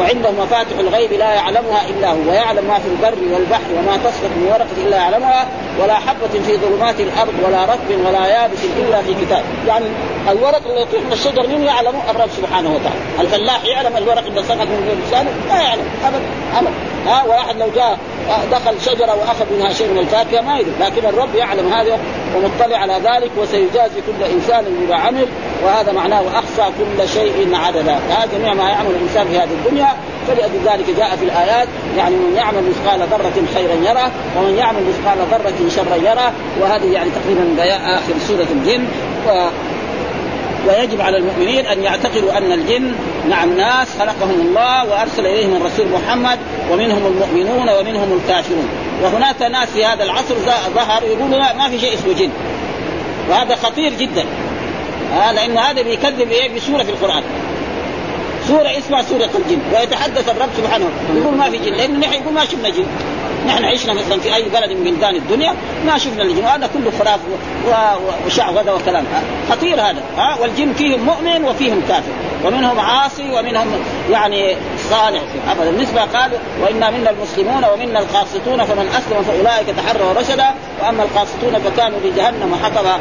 وعنده 0.00 0.30
مفاتح 0.30 0.78
الغيب 0.80 1.12
لا 1.12 1.34
يعلمها 1.34 1.88
إلا 1.88 2.10
هو 2.10 2.30
ويعلم 2.30 2.64
ما 2.64 2.78
في 2.78 2.88
البر 2.88 3.34
والبحر 3.34 3.70
وما 3.78 3.96
تسقط 3.96 4.30
من 4.36 4.48
ورقة 4.52 4.86
إلا 4.86 4.96
يعلمها 4.96 5.46
ولا 5.82 5.94
حبة 5.94 6.42
في 6.46 6.56
ظلمات 6.56 7.00
الأرض 7.00 7.34
ولا 7.44 7.64
رطب 7.64 8.06
ولا 8.06 8.26
يابس 8.26 8.58
إلا 8.78 9.02
في 9.02 9.14
كتاب. 9.24 9.42
يعني 9.66 9.86
الورق 10.30 10.66
اللي 10.66 10.82
يطيح 10.82 11.02
من 11.02 11.12
الشجر 11.12 11.46
من 11.46 11.64
يعلمه؟ 11.64 12.10
الرب 12.10 12.30
سبحانه 12.36 12.70
وتعالى. 12.74 13.00
الفلاح 13.20 13.64
يعلم 13.64 13.96
الورق 13.96 14.26
اللي 14.26 14.42
سقط 14.42 14.60
من 14.60 15.02
لسانه؟ 15.06 15.30
لا 15.48 15.62
يعلم. 15.62 15.84
ابدا 16.04 16.22
ابدا 16.58 16.70
ها 17.06 17.24
واحد 17.24 17.56
لو 17.58 17.66
جاء 17.76 17.98
دخل 18.52 18.80
شجرة 18.80 19.14
وأخذ 19.14 19.44
منها 19.58 19.72
شيء 19.72 19.88
من 19.88 19.98
الفاكهة 19.98 20.40
ما 20.40 20.58
يدري 20.58 20.72
لكن 20.80 21.06
الرب 21.06 21.34
يعلم 21.34 21.72
هذا 21.72 21.98
ومطلع 22.36 22.76
على 22.76 22.94
ذلك. 22.94 23.17
وسيجازي 23.36 24.00
كل 24.06 24.24
إنسان 24.24 24.64
بما 24.64 24.96
عمل 24.96 25.26
وهذا 25.64 25.92
معناه 25.92 26.22
واحصى 26.22 26.72
كل 26.78 27.08
شيء 27.08 27.54
عددا. 27.54 27.98
هذا 28.08 28.28
جميع 28.38 28.54
ما 28.54 28.70
يعمل 28.70 28.90
الإنسان 28.90 29.28
في 29.28 29.38
هذه 29.38 29.52
الدنيا. 29.64 29.88
فلأجل 30.28 30.58
ذلك 30.64 30.96
جاء 30.98 31.16
في 31.16 31.24
الآيات 31.24 31.68
يعني 31.96 32.14
من 32.14 32.36
يعمل 32.36 32.62
مثقال 32.68 33.00
ذرة 33.00 33.46
خيرا 33.54 33.74
يره 33.90 34.10
ومن 34.38 34.56
يعمل 34.58 34.80
مثقال 34.88 35.18
ذرة 35.30 35.68
شرا 35.68 35.96
يره. 35.96 36.32
وهذه 36.60 36.92
يعني 36.92 37.10
تقريبا 37.10 37.64
آخر 37.98 38.12
سورة 38.28 38.46
الجن. 38.52 38.84
و 39.28 39.48
ويجب 40.68 41.00
على 41.00 41.16
المؤمنين 41.16 41.66
أن 41.66 41.82
يعتقدوا 41.82 42.38
أن 42.38 42.52
الجن 42.52 42.92
نعم 43.28 43.56
ناس 43.56 43.88
خلقهم 43.98 44.40
الله 44.40 44.90
وأرسل 44.90 45.26
إليهم 45.26 45.56
الرسول 45.56 45.86
محمد 45.88 46.38
ومنهم 46.72 47.06
المؤمنون 47.06 47.68
ومنهم 47.68 48.20
الكافرون. 48.20 48.68
وهناك 49.02 49.42
ناس 49.42 49.68
في 49.68 49.84
هذا 49.84 50.04
العصر 50.04 50.34
ظهر 50.74 51.02
يقولوا 51.02 51.52
ما 51.52 51.68
في 51.68 51.78
شيء 51.78 51.94
اسمه 51.94 52.12
جن. 52.12 52.30
وهذا 53.30 53.54
خطير 53.54 53.92
جدا. 53.92 54.24
آه 55.14 55.32
لأن 55.32 55.58
هذا 55.58 55.82
بيكذب 55.82 56.30
إيه؟ 56.30 56.56
بسورة 56.56 56.82
في 56.82 56.90
القرآن. 56.90 57.22
سورة 58.48 58.78
اسمها 58.78 59.02
سورة 59.02 59.30
الجن 59.38 59.58
ويتحدث 59.74 60.28
الرب 60.28 60.48
سبحانه 60.56 60.86
يقول 61.14 61.34
ما 61.34 61.50
في 61.50 61.58
جن؟ 61.58 61.72
لأنه 61.72 61.98
نحن 61.98 62.12
يقول 62.12 62.34
ما 62.34 62.44
شفنا 62.44 62.68
جن. 62.68 62.86
نحن 63.46 63.64
عشنا 63.64 63.92
مثلا 63.92 64.20
في 64.20 64.34
أي 64.34 64.42
بلد 64.42 64.72
من 64.72 64.84
بلدان 64.84 65.16
الدنيا 65.16 65.54
ما 65.86 65.98
شفنا 65.98 66.22
الجن. 66.22 66.44
وهذا 66.44 66.70
كله 66.74 66.92
خراف 66.98 67.20
وشعوذه 68.26 68.74
وكلام. 68.74 69.04
خطير 69.50 69.74
هذا. 69.74 70.02
ها 70.16 70.36
والجن 70.40 70.72
فيهم 70.72 71.00
مؤمن 71.00 71.44
وفيهم 71.44 71.82
كافر. 71.88 72.12
ومنهم 72.44 72.80
عاصي 72.80 73.30
ومنهم 73.30 73.66
يعني 74.10 74.56
صالح 74.90 75.22
ابدا 75.50 75.70
بالنسبة 75.70 76.00
قال 76.00 76.30
وإنا 76.62 76.90
منا 76.90 77.10
المسلمون 77.10 77.64
ومنا 77.64 77.98
القاسطون 77.98 78.64
فمن 78.64 78.88
أسلم 78.88 79.22
فأولئك 79.22 79.66
تحروا 79.76 80.12
رشدا. 80.20 80.46
وأما 80.82 81.02
القاسطون 81.02 81.58
فكانوا 81.58 81.98
لجهنم 82.04 82.54
حطبا. 82.62 82.98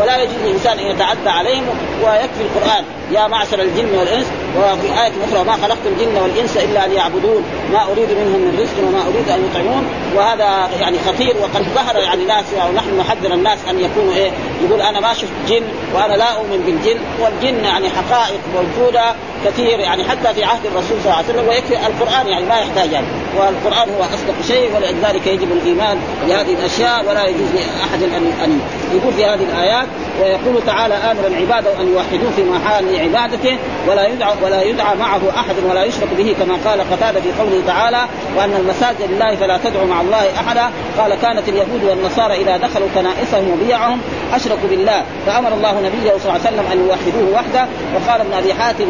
ولا 0.00 0.22
يجوز 0.22 0.34
للانسان 0.44 0.78
أن 0.78 0.86
يتعدى 0.86 1.28
عليهم 1.28 1.66
ويكفي 2.02 2.40
القرآن. 2.40 2.84
يا 3.12 3.26
معشر 3.26 3.60
الجن 3.60 3.98
والإنس. 3.98 4.26
وفي 4.58 4.86
آية 4.86 5.12
أخرى 5.24 5.44
ما 5.44 5.52
خلقت 5.52 5.86
الجن 5.86 6.16
والإنس 6.22 6.56
إلا 6.56 6.86
ليعبدون. 6.86 7.44
ما 7.74 7.82
أريد 7.82 8.10
منهم 8.10 8.40
من 8.40 8.58
رزق 8.60 8.88
وما 8.88 9.02
أريد 9.02 9.28
أن 9.28 9.50
يطعمون 9.50 9.84
وهذا 10.16 10.68
يعني 10.80 10.98
خطير 10.98 11.36
وقد 11.36 11.62
ظهر 11.74 11.96
يعني 11.96 12.24
ناس 12.24 12.44
ونحن 12.70 12.98
نحذر 12.98 13.34
الناس 13.34 13.58
أن 13.70 13.80
يكونوا 13.80 14.12
إيه 14.14 14.30
يقول 14.64 14.80
أنا 14.80 15.00
ما 15.00 15.14
شفت 15.14 15.32
جن 15.48 15.62
وأنا 15.94 16.14
لا 16.14 16.32
أؤمن 16.32 16.62
بالجن 16.66 17.00
والجن 17.20 17.64
يعني 17.64 17.90
حقائق 17.90 18.40
موجودة 18.54 19.14
كثير 19.44 19.80
يعني 19.80 20.04
حتى 20.04 20.34
في 20.34 20.44
عهد 20.44 20.66
الرسول 20.66 20.98
صلى 21.02 21.04
الله 21.04 21.14
عليه 21.14 21.28
وسلم 21.28 21.48
ويكفي 21.48 21.86
القرآن 21.86 22.26
يعني 22.26 22.46
ما 22.46 22.58
يحتاج 22.58 22.92
يعني. 22.92 23.06
والقرآن 23.36 23.88
هو 23.88 24.02
أصدق 24.02 24.34
شيء 24.48 24.70
ولذلك 24.76 25.26
يجب 25.26 25.52
الإيمان 25.52 25.98
بهذه 26.26 26.54
الأشياء 26.54 27.04
ولا 27.08 27.26
يجوز 27.26 27.48
لأحد 27.54 28.02
أن 28.02 28.32
أن 28.44 28.60
يقول 28.94 29.12
في 29.12 29.24
هذه 29.24 29.44
الآيات 29.52 29.86
ويقول 30.22 30.62
تعالى 30.66 30.94
آمرا 30.94 31.36
عباده 31.36 31.80
أن 31.80 31.88
يوحدوه 31.92 32.30
في 32.36 32.44
محال 32.44 33.00
عبادته 33.00 33.58
ولا 33.88 34.06
يدعى 34.06 34.32
ولا 34.42 34.62
يدعى 34.62 34.96
معه 34.96 35.20
أحد 35.36 35.54
ولا 35.70 35.84
يشرك 35.84 36.08
به 36.18 36.36
كما 36.38 36.54
قال 36.64 36.80
قتادة 36.92 37.20
في 37.20 37.32
قوله 37.40 37.62
تعالى 37.66 38.00
وأن 38.36 38.54
المساجد 38.60 39.10
لله 39.10 39.36
فلا 39.36 39.58
تدعوا 39.64 39.86
مع 39.86 40.00
الله 40.00 40.24
أحدا. 40.36 40.70
قال 40.98 41.14
كانت 41.14 41.48
اليهود 41.48 41.84
والنصارى 41.84 42.34
إذا 42.34 42.56
دخلوا 42.56 42.88
كنائسهم 42.94 43.50
وبيعهم 43.50 44.00
أشركوا 44.34 44.68
بالله. 44.70 45.02
فأمر 45.26 45.52
الله 45.52 45.80
نبيه 45.80 46.10
صلى 46.10 46.22
الله 46.22 46.32
عليه 46.32 46.40
وسلم 46.40 46.66
أن 46.72 46.86
يوحدوه 46.86 47.34
وحده. 47.34 47.66
وقال 47.94 48.20
ابن 48.20 48.32
أبي 48.32 48.54
حاتم 48.54 48.86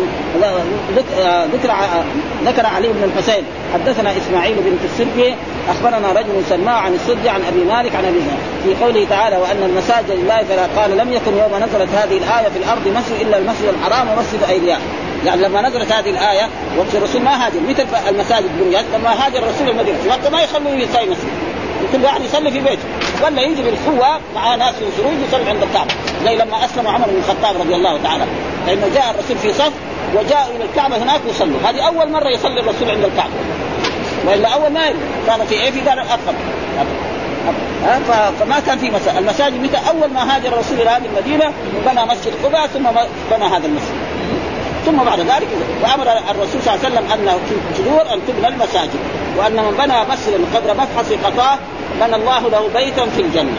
ذكر 1.53 1.75
ذكر 2.45 2.67
علي 2.67 2.89
بن 2.89 3.05
الحسين 3.05 3.45
حدثنا 3.75 4.11
إسماعيل 4.17 4.55
بن 4.55 4.77
السرقي 4.85 5.35
أخبرنا 5.69 6.13
رجل 6.13 6.43
سماع 6.49 6.75
عن 6.75 6.95
السد 6.95 7.27
عن 7.27 7.45
أبي 7.45 7.65
مالك 7.65 7.97
عن 7.97 8.05
أبي 8.05 8.21
في 8.65 8.85
قوله 8.85 9.07
تعالى 9.11 9.37
وأن 9.37 9.63
المساجد 9.63 10.11
لله 10.11 10.43
فلا 10.49 10.67
قال 10.81 10.97
لم 10.97 11.13
يكن 11.13 11.37
يوم 11.39 11.65
نزلت 11.65 11.89
هذه 11.95 12.17
الآية 12.17 12.49
في 12.49 12.59
الأرض 12.59 12.89
مسجد 12.89 13.21
إلا 13.21 13.39
المسجد 13.39 13.75
الحرام 13.79 14.09
ومسجد 14.09 14.43
ايلياء 14.49 14.81
يعني 15.25 15.43
لما 15.43 15.69
نزلت 15.69 15.93
هذه 15.93 16.11
الآية 16.11 16.49
وقت 16.79 16.95
الرسول 16.95 17.23
ما 17.23 17.47
هاجر. 17.47 17.61
مثل 17.69 17.87
المساجد 18.09 18.51
بنيت؟ 18.61 18.85
لما 18.95 19.27
هاجر 19.27 19.39
الرسول 19.39 19.69
المدينة. 19.69 19.99
في 20.03 20.09
مكه 20.09 20.31
ما 20.31 20.43
يخلوا 20.43 20.75
يصلي 20.75 21.07
مسجد. 21.11 21.29
كل 21.93 22.05
واحد 22.05 22.25
يصلي 22.25 22.51
في 22.51 22.61
بيته. 22.61 22.83
ولا 23.25 23.43
يجي 23.43 23.63
بالقوة 23.63 24.21
مع 24.35 24.55
ناس 24.55 24.75
ينصروه 24.83 25.13
يصلي 25.29 25.51
عند 25.51 25.63
الكعبة. 25.63 25.91
زي 26.25 26.37
لما 26.37 26.65
أسلم 26.65 26.89
عمر 26.89 27.07
بن 27.07 27.17
الخطاب 27.19 27.61
رضي 27.61 27.75
الله 27.75 28.03
تعالى. 28.03 28.25
لأنه 28.67 28.89
جاء 28.95 29.11
الرسول 29.11 29.37
في 29.37 29.53
صف 29.53 29.73
وجاء 30.15 30.49
إلى 30.57 30.65
الكعبة 30.65 30.97
هناك 30.97 31.21
يصلوا. 31.29 31.59
هذه 31.65 31.81
أول 31.81 32.11
مرة 32.11 32.29
يصلي 32.29 32.61
الرسول 32.61 32.91
عند 32.91 33.05
الكعبة. 33.05 33.33
والا 34.27 34.49
أول 34.49 34.73
ما 34.73 34.81
كان 35.27 35.47
في 35.47 35.55
إيه 35.55 35.71
في 35.71 35.81
دار 35.81 35.93
الارقم 35.93 36.35
فما 38.41 38.61
كان 38.67 38.79
في 38.79 38.91
مساجد. 38.91 39.17
المساجد 39.17 39.63
متى؟ 39.63 39.77
أول 39.89 40.11
ما 40.15 40.37
هاجر 40.37 40.49
الرسول 40.49 40.81
إلى 40.81 40.91
هذه 40.91 41.03
المدينة 41.05 41.53
بنى 41.87 42.05
مسجد 42.05 42.33
قباء 42.45 42.67
ثم 42.67 42.83
بنى 43.31 43.45
هذا 43.45 43.67
المسجد. 43.67 43.95
ثم 44.87 44.97
بعد 44.97 45.21
ذلك 45.21 45.49
وأمر 45.83 46.07
الرسول 46.31 46.63
صلى 46.63 46.75
الله 46.75 46.85
عليه 46.85 46.89
وسلم 46.89 47.13
أنه 47.13 47.39
في 47.49 47.55
الجذور 47.81 48.15
أن 48.15 48.21
تبنى 48.29 48.49
المساجد. 48.49 49.01
وأن 49.37 49.53
من 49.53 49.75
بنى 49.79 49.95
مسجدا 50.13 50.39
قدر 50.55 50.75
مفحص 50.75 51.13
قطاه 51.25 51.59
بنى 52.01 52.17
الله 52.17 52.41
له 52.49 52.69
بيتا 52.75 53.07
في 53.17 53.23
الجنة. 53.23 53.57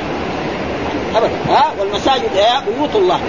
ابدا. 1.16 1.32
ها؟ 1.50 1.66
والمساجد 1.80 2.30
بيوت 2.68 2.96
الله. 2.96 3.20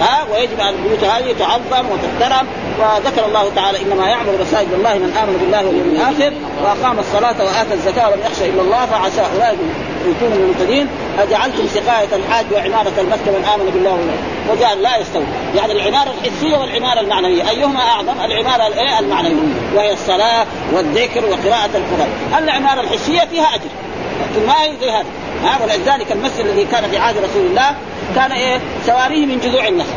ها 0.00 0.26
ويجب 0.32 0.60
ان 0.60 0.68
البيوت 0.68 1.04
هذه 1.04 1.34
تعظم 1.38 1.86
وتحترم 1.90 2.46
وذكر 2.78 3.26
الله 3.26 3.50
تعالى 3.54 3.82
إنما 3.82 4.08
يعمل 4.08 4.40
مساجد 4.40 4.72
الله 4.72 4.94
من 4.94 5.16
آمن 5.22 5.36
بالله 5.40 5.66
واليوم 5.66 5.88
الآخر 5.88 6.32
وأقام 6.62 6.98
الصلاة 6.98 7.44
وآتى 7.44 7.74
الزكاة 7.74 8.10
ولم 8.10 8.20
يخشى 8.20 8.48
إلا 8.48 8.62
الله 8.62 8.86
فعسى 8.86 9.20
أولئك 9.20 9.58
يكونوا 10.06 10.36
من 10.36 10.42
المهتدين. 10.44 10.88
أجعلتم 11.18 11.66
سقاية 11.68 12.08
الحاج 12.16 12.46
وعمارة 12.52 12.92
المسجد 12.98 13.28
من 13.28 13.44
آمن 13.54 13.70
بالله 13.74 13.90
واليوم 13.90 14.22
وجعل 14.50 14.82
لا 14.82 14.96
يستوي. 14.96 15.24
يعني 15.56 15.72
العمارة 15.72 16.10
الحسية 16.10 16.56
والعمارة 16.56 17.00
المعنوية 17.00 17.50
أيهما 17.50 17.80
أعظم؟ 17.80 18.14
العمارة 18.24 18.66
الايه 18.66 18.98
المعنوية. 18.98 19.54
وهي 19.74 19.92
الصلاة 19.92 20.46
والذكر 20.72 21.24
وقراءة 21.24 21.70
القرآن. 21.74 22.08
العمارة 22.38 22.80
الحسية 22.80 23.20
فيها 23.20 23.54
أجر. 23.54 23.70
لكن 24.22 24.46
ما 24.46 24.62
هي 24.62 24.72
زي 24.80 24.90
هذا 24.90 25.06
ها 25.42 25.58
ولذلك 25.62 26.12
المسجد 26.12 26.40
الذي 26.40 26.64
كان 26.64 26.90
في 26.90 26.98
عهد 26.98 27.16
رسول 27.16 27.46
الله 27.46 27.74
كان 28.14 28.32
إيه؟ 28.32 28.60
سواريه 28.86 29.26
من 29.26 29.40
جذوع 29.40 29.68
النخل 29.68 29.94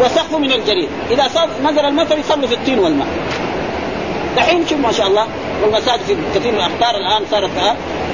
وسقفه 0.00 0.38
من 0.38 0.52
الجريد 0.52 0.88
إذا 1.10 1.28
صار 1.34 1.48
نزل 1.64 1.84
المطر 1.84 2.18
يصلوا 2.18 2.48
في 2.48 2.54
الطين 2.54 2.78
والماء. 2.78 3.06
دحين 4.36 4.66
شوف 4.66 4.78
ما 4.78 4.92
شاء 4.92 5.06
الله 5.06 5.26
والمساجد 5.62 6.02
في 6.02 6.16
كثير 6.34 6.52
من 6.52 6.58
الاخطار 6.58 6.96
الآن 7.00 7.22
صارت 7.30 7.50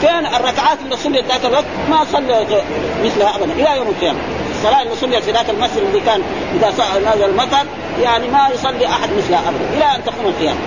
فين 0.01 0.27
الركعات 0.27 0.79
اللي 0.85 0.97
صليت 0.97 1.25
ذاك 1.25 1.45
الوقت؟ 1.45 1.65
ما 1.91 2.05
صلى 2.13 2.47
مثلها 3.05 3.37
ابدا 3.37 3.53
إلى 3.53 3.77
يوم 3.77 3.89
القيامة. 3.89 4.19
الصلاة 4.57 4.83
اللي 4.83 4.97
صليت 4.97 5.25
في 5.25 5.33
ذاك 5.33 5.51
المسجد 5.51 5.77
الذي 5.77 6.01
كان 6.01 6.21
إذا 6.55 6.69
نزل 7.15 7.25
المطر 7.25 7.67
يعني 8.03 8.29
ما 8.29 8.49
يصلي 8.55 8.87
أحد 8.87 9.09
مثلها 9.19 9.41
ابدا 9.49 9.77
إلى 9.77 9.97
أن 9.97 10.05
تقوم 10.05 10.27
القيامة. 10.27 10.59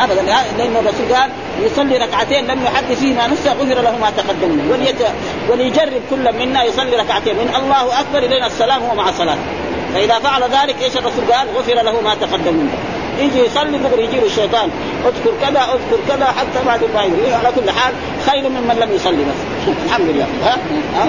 ابدا. 0.00 0.22
لأن 0.58 0.76
الرسول 0.76 1.14
قال 1.14 1.30
يصلي 1.62 1.96
ركعتين 1.96 2.46
لم 2.46 2.64
يحدث 2.64 3.00
فيهما 3.00 3.26
نفسه 3.26 3.52
غفر 3.52 3.82
له 3.82 3.98
ما 4.00 4.10
تقدم 4.10 4.50
منه 4.50 4.72
وليت... 4.72 4.96
وليجرب 5.50 6.02
كل 6.10 6.32
منا 6.38 6.64
يصلي 6.64 6.96
ركعتين. 6.96 7.34
من 7.34 7.54
الله 7.62 8.00
أكبر 8.00 8.18
إلينا 8.18 8.46
السلام 8.46 8.82
هو 8.82 8.94
مع 8.94 9.10
صلاته 9.12 9.40
فإذا 9.94 10.18
فعل 10.18 10.42
ذلك 10.42 10.82
إيش 10.82 10.96
الرسول 10.96 11.32
قال؟ 11.32 11.48
غفر 11.56 11.74
له 11.74 12.00
ما 12.00 12.14
تقدم 12.14 12.54
منه 12.54 12.72
يجي 13.18 13.38
يصلي 13.38 13.78
دغري 13.78 14.04
يجي 14.04 14.16
له 14.16 14.26
الشيطان 14.26 14.70
اذكر 15.04 15.30
كذا 15.40 15.60
اذكر 15.60 16.02
كذا 16.08 16.26
حتى 16.26 16.66
بعد 16.66 16.80
ما 16.94 17.00
على 17.36 17.52
كل 17.56 17.70
حال 17.70 17.94
خير 18.26 18.48
ممن 18.48 18.76
لم 18.80 18.92
يصلي 18.94 19.24
بس. 19.24 19.68
الحمد 19.86 20.08
لله. 20.08 20.26
ها؟ 20.44 20.58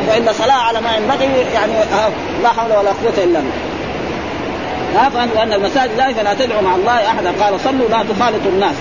والا 0.09 0.31
صلاة 0.33 0.53
على 0.53 0.81
ما 0.81 0.95
ينبغي 0.95 1.45
يعني 1.53 1.73
لا 2.43 2.49
حول 2.49 2.71
ولا 2.71 2.89
قوة 2.89 3.13
إلا 3.17 3.39
بالله. 3.39 3.74
وان 5.35 5.53
المساجد 5.53 5.97
لا 5.97 6.13
فلا 6.13 6.33
تدعوا 6.33 6.61
مع 6.61 6.75
الله 6.75 7.07
أحدا. 7.07 7.31
قال 7.43 7.59
صلوا 7.59 7.89
لا 7.89 7.97
تخالطوا 7.97 8.51
الناس. 8.51 8.75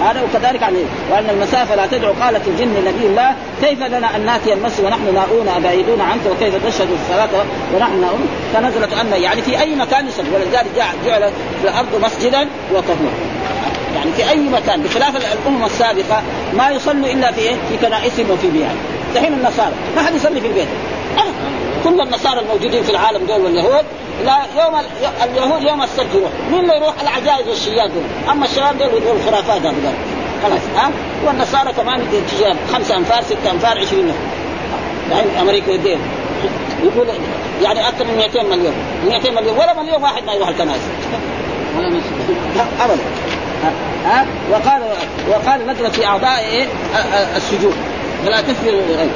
هذا 0.00 0.22
وكذلك 0.22 0.62
عن 0.62 0.84
وأن 1.10 1.30
المسافه 1.30 1.74
لا 1.74 1.86
تدعو 1.86 2.12
قالت 2.12 2.48
الجن 2.48 2.74
لنبي 2.74 3.06
الله 3.06 3.34
كيف 3.62 3.82
لنا 3.82 4.16
أن 4.16 4.26
ناتي 4.26 4.52
المسجد 4.52 4.84
ونحن 4.84 5.14
ناؤون 5.14 5.48
ابعيدون 5.48 6.00
عنك؟ 6.00 6.20
وكيف 6.30 6.66
تشهد 6.66 6.88
الصلاة 7.02 7.28
ونحن 7.74 8.00
ناؤون؟ 8.00 8.28
فنزلت 8.54 8.92
أن 8.92 9.22
يعني 9.22 9.42
في 9.42 9.60
أي 9.60 9.74
مكان 9.76 10.08
يصلي 10.08 10.28
ولذلك 10.34 10.66
جعل 11.06 11.30
في 11.62 11.68
الأرض 11.68 12.04
مسجدا 12.04 12.48
وطهورا 12.72 13.12
يعني 13.94 14.12
في 14.12 14.30
أي 14.30 14.48
مكان 14.48 14.82
بخلاف 14.82 15.16
الأمم 15.16 15.64
السابقة 15.64 16.22
ما 16.54 16.70
يصلوا 16.70 17.06
إلا 17.06 17.32
في 17.32 17.40
إيه؟ 17.40 17.54
في 17.68 17.86
كنائسهم 17.86 18.30
وفي 18.30 18.50
بيعهم 18.50 18.76
دحين 19.14 19.32
النصارى. 19.32 19.72
ما 19.96 20.02
حد 20.02 20.14
يصلي 20.14 20.40
في 20.40 20.46
البيت. 20.46 20.68
كل 21.84 22.00
النصارى 22.00 22.40
الموجودين 22.40 22.82
في 22.82 22.90
العالم 22.90 23.26
دول 23.26 23.40
واليهود 23.40 23.84
لا 24.24 24.64
يوم 24.64 24.80
اليهود 25.22 25.62
يوم 25.62 25.82
السبت 25.82 26.14
يروح. 26.14 26.30
مين 26.50 26.60
اللي 26.60 26.76
يروح؟ 26.76 26.94
العجائز 27.02 27.48
والشيات 27.48 27.90
دول 27.90 28.02
أما 28.30 28.44
الشباب 28.44 28.78
دول 28.78 28.88
يقولوا 28.88 29.12
الخرافات 29.12 29.60
هذول. 29.60 29.94
خلاص 30.42 30.60
ها؟ 30.76 30.90
والنصارى 31.24 31.72
كمان 31.72 32.02
تجاب 32.30 32.56
خمسة 32.72 32.96
أنفار 32.96 33.22
ستة 33.22 33.50
أنفار 33.52 33.78
20 33.78 34.12
يعني 35.10 35.40
أمريكا 35.40 35.70
يدين 35.70 35.98
يقول 36.82 37.08
يعني 37.62 37.88
أكثر 37.88 38.04
من 38.04 38.16
200 38.16 38.42
مليون. 38.42 38.74
200 39.06 39.30
مليون. 39.30 39.58
ولا 39.58 39.82
مليون 39.82 40.02
واحد 40.02 40.24
ما 40.24 40.32
يروح 40.32 40.48
الكنائس. 40.48 40.80
ولا 41.78 42.00
ابدا. 42.80 43.02
ها؟ 44.04 44.26
وقال 44.50 44.82
وقال 45.28 45.66
نزلت 45.66 45.94
في 45.94 46.06
أعضاء 46.06 46.68
السجود. 47.36 47.74
فلا 48.24 48.40
تسجد 48.40 49.10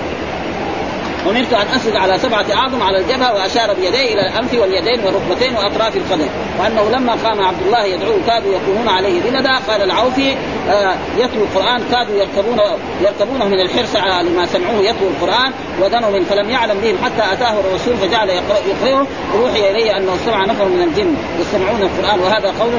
أمرت 1.27 1.53
أن 1.53 1.67
أسجد 1.77 1.97
على 1.97 2.19
سبعة 2.19 2.47
أعظم 2.55 2.83
على 2.83 2.99
الجبهة 2.99 3.35
وأشار 3.35 3.75
بيديه 3.75 4.15
إلى 4.15 4.21
الأنف 4.21 4.55
واليدين 4.55 5.01
والركبتين 5.05 5.57
وأطراف 5.57 5.97
القدم. 5.97 6.29
وأنه 6.61 6.91
لما 6.91 7.13
قام 7.13 7.41
عبد 7.41 7.63
الله 7.67 7.85
يدعوه 7.85 8.19
كادوا 8.27 8.55
يكونون 8.55 8.89
عليه 8.89 9.21
بلدا 9.21 9.59
قال 9.69 9.83
العوفي 9.83 10.37
آه 10.69 10.95
يتلو 11.19 11.43
القرآن. 11.43 11.83
كادوا 11.91 12.15
يركبون 12.17 12.59
يركبونه 13.01 13.45
من 13.45 13.61
الحرص 13.61 13.97
على 13.97 14.29
لما 14.29 14.47
سمعوه 14.47 14.81
يتلو 14.81 15.09
القرآن 15.09 15.53
ودنوا 15.83 16.11
من 16.11 16.25
فلم 16.25 16.51
يعلم 16.51 16.81
بهم 16.81 16.97
حتى 17.05 17.33
أتاه 17.33 17.61
الرسول 17.61 17.97
فجعل 17.97 18.29
يقرأه 18.29 19.07
اوحي 19.35 19.71
اليه 19.71 19.97
أنه 19.97 20.17
سمع 20.27 20.45
نفر 20.45 20.65
من 20.65 20.83
الجن 20.83 21.17
يستمعون 21.41 21.83
القرآن 21.83 22.21
وهذا 22.21 22.55
قول 22.61 22.71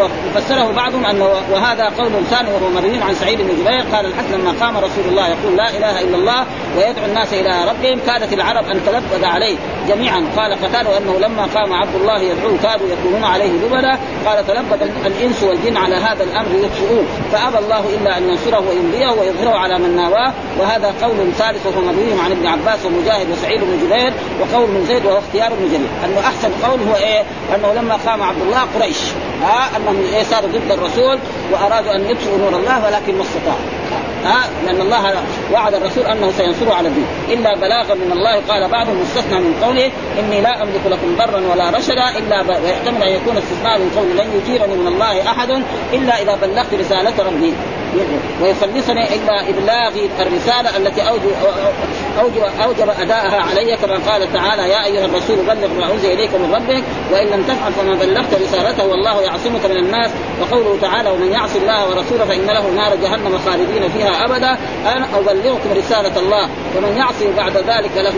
وفسره 0.00 0.72
بعضهم 0.72 1.06
أنه 1.06 1.24
وهذا 1.52 1.84
قول 1.84 2.10
ثاني 2.30 2.48
وهو 2.50 2.68
مروي 2.70 3.02
عن 3.02 3.14
سعيد 3.14 3.38
بن 3.38 3.48
جبير 3.48 3.96
قال 3.96 4.06
الحسن 4.06 4.32
لما 4.32 4.54
قام 4.60 4.76
رسول 4.76 5.04
الله 5.10 5.28
يقول 5.28 5.56
لا 5.56 5.68
إله 5.70 6.00
إلا 6.00 6.16
الله 6.16 6.46
ويدعو 6.76 7.04
الناس 7.04 7.32
إلى 7.32 7.64
ربهم. 7.70 7.98
كادت 8.06 8.32
العرب 8.32 8.68
أن 8.68 8.80
تلبد 8.86 9.24
عليه 9.24 9.56
جميعا. 9.88 10.24
قال 10.36 10.52
قتاده 10.52 10.98
أنه 10.98 11.18
لما 11.18 11.42
قام 11.54 11.72
عبد 11.72 11.94
الله 11.94 12.20
يدعوه 12.20 12.58
كادوا 12.62 12.86
يكونون 12.88 13.24
عليه 13.24 13.50
لبدا 13.50 13.98
قال 14.26 14.46
تلبد 14.46 14.90
الإنس 15.06 15.42
والجن 15.42 15.76
على 15.76 15.96
هذا 15.96 16.24
الأمر 16.24 16.48
يطفئون 16.64 17.06
فأبى 17.32 17.58
الله 17.58 17.84
إلا 18.00 18.18
أن 18.18 18.28
ينصره 18.28 18.64
ويمضيه 18.68 19.20
ويظهره 19.20 19.58
على 19.58 19.78
من 19.78 19.96
ناواه. 19.96 20.32
وهذا 20.58 20.94
قول 21.02 21.32
ثالث 21.38 21.66
وهو 21.66 21.80
مروي 21.80 22.20
عن 22.24 22.30
ابن 22.30 22.46
عباس 22.46 22.86
ومجاهد 22.86 23.30
وسعيد 23.30 23.60
بن 23.60 23.86
جبير 23.86 24.12
وقول 24.40 24.70
من 24.70 24.84
زيد 24.88 25.06
وهو 25.06 25.18
اختيار 25.18 25.52
ابن 25.52 25.68
جرير. 25.68 25.88
أنه 26.04 26.20
أحسن 26.20 26.50
قول 26.62 26.80
هو 26.88 26.96
إيه؟ 26.96 27.22
أنه 27.54 27.72
لما 27.80 27.96
قام 28.06 28.22
عبد 28.22 28.40
الله 28.42 28.62
قريش. 28.74 28.98
ها؟ 29.42 29.76
أنهم 29.76 30.04
إيه؟ 30.14 30.22
صاروا 30.22 30.48
ضد 30.48 30.70
الرسول 30.70 31.18
وأرادوا 31.52 31.94
أن 31.94 32.10
يطفئوا 32.10 32.38
نور 32.38 32.60
الله 32.60 32.84
ولكن 32.86 33.14
ما 33.14 33.22
استطاعوا. 33.22 34.03
ها 34.24 34.48
لأن 34.66 34.80
الله 34.80 35.22
وعد 35.52 35.74
الرسول 35.74 36.04
أنه 36.06 36.30
سينصره 36.30 36.74
على 36.74 36.88
الدين 36.88 37.06
إلا 37.28 37.54
بلاغا 37.54 37.94
من 37.94 38.12
الله 38.12 38.40
قال 38.48 38.68
بعضهم 38.68 39.00
مستثنى 39.00 39.38
من 39.38 39.54
قوله 39.62 39.90
إني 40.18 40.40
لا 40.40 40.62
أملك 40.62 40.80
لكم 40.86 41.16
ضرا 41.16 41.40
ولا 41.52 41.70
رشدا 41.70 42.18
إلا. 42.18 42.60
ويحتمل 42.62 43.02
أن 43.02 43.12
يكون 43.12 43.36
استثناء 43.36 43.78
من 43.78 43.90
قوله 43.96 44.24
لن 44.24 44.40
يجيرني 44.40 44.74
من 44.76 44.86
الله 44.86 45.30
أحد 45.30 45.50
إلا 45.92 46.22
إذا 46.22 46.38
بلغت 46.42 46.74
رسالة 46.74 47.24
ربي 47.26 47.52
ويخلصني 48.42 49.14
إلى 49.14 49.50
إبلاغ 49.50 49.92
الرسالة 50.20 50.76
التي 50.76 51.08
اوجب 51.08 51.32
اوجب, 52.20 52.42
أوجب 52.64 52.88
أداءها 53.00 53.40
علي 53.40 53.76
كما 53.76 53.98
قال 54.10 54.32
تعالى 54.32 54.68
يا 54.68 54.84
أيها 54.84 55.04
الرسول 55.04 55.36
بلغ 55.36 55.68
ما 55.80 55.92
أنزل 55.92 56.10
إليك 56.12 56.34
من 56.34 56.54
ربك 56.54 56.82
وإن 57.12 57.26
لم 57.26 57.42
تفعل 57.42 57.72
فما 57.72 57.94
بلغت 57.94 58.34
رسالته 58.42 58.86
والله 58.86 59.22
يعصمك 59.22 59.64
من 59.64 59.76
الناس. 59.76 60.10
وقوله 60.40 60.78
تعالى 60.80 61.10
ومن 61.10 61.32
يعص 61.32 61.56
الله 61.56 61.88
ورسوله 61.88 62.24
فإن 62.24 62.46
له 62.46 62.70
نار 62.70 62.96
جهنم 62.96 63.38
خالدين 63.46 63.88
فيها 63.88 64.24
أبدا. 64.24 64.58
أنا 64.96 65.06
أبلغكم 65.18 65.72
رسالة 65.76 66.18
الله 66.18 66.48
ومن 66.76 66.96
يعصي 66.96 67.32
بعد 67.36 67.56
ذلك 67.56 67.96
له 67.96 68.14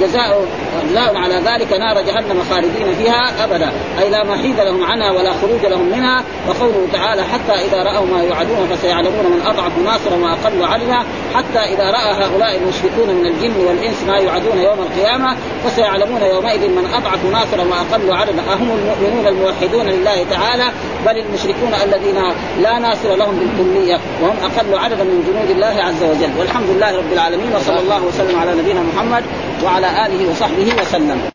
جزاء 0.00 0.46
جزاء 0.90 1.16
على 1.16 1.34
ذلك 1.34 1.72
نار 1.72 2.02
جهنم 2.02 2.42
خالدين 2.50 2.94
فيها 2.94 3.44
أبدا. 3.44 3.72
أي 4.00 4.10
لا 4.10 4.24
محيد 4.24 4.60
لهم 4.60 4.84
عنها 4.84 5.10
ولا 5.10 5.32
خروج 5.32 5.66
لهم 5.66 5.86
منها. 5.86 6.24
وقوله 6.48 6.88
تعالى 6.92 7.22
حتى 7.22 7.52
إذا 7.52 7.82
رأوا 7.82 8.06
ما 8.06 8.22
يوعدون 8.22 8.68
فسيعلمون 8.72 9.24
من 9.24 9.42
أضعف 9.46 9.72
ناصرا 9.84 10.16
وأقل 10.16 10.64
عددا 10.64 10.98
حتى 11.34 11.58
إذا 11.74 11.90
رأى 11.90 12.24
هؤلاء 12.24 12.56
المشركون 12.56 13.14
من 13.14 13.26
الجن 13.26 13.66
والإنس 13.66 14.02
ما 14.08 14.16
يوعدون 14.16 14.58
يوم 14.58 14.78
القيامة 14.78 15.36
فسيعلمون 15.64 16.22
يومئذ 16.22 16.68
من 16.68 16.94
أضعف 16.94 17.24
ناصرا 17.24 17.64
وأقل 17.64 18.16
عددا 18.16 18.42
أهم 18.52 18.70
المؤمنون 18.70 19.26
الموحدون 19.26 19.86
لله 19.86 20.26
تعالى 20.30 20.66
بل 21.06 21.18
المشركون 21.18 21.74
الذين 21.84 22.18
لا 22.62 22.78
ناصر 22.78 23.14
لهم 23.14 23.34
بالكلية 23.38 23.98
وهم 24.22 24.36
أقل 24.42 24.78
عددا 24.78 25.04
من 25.04 25.24
جنود 25.28 25.50
الله 25.50 25.82
عز 25.82 26.02
وجل. 26.02 26.38
والحمد 26.38 26.66
لله 26.70 26.96
رب 26.96 27.12
العالمين 27.12 27.52
وصلى 27.56 27.78
الله 27.78 28.04
وسلم 28.04 28.38
على 28.40 28.54
نبينا 28.54 28.80
محمد 28.94 29.24
وعلى 29.64 29.81
آله 29.84 30.30
وصحبه 30.30 30.82
وسلم. 30.82 31.30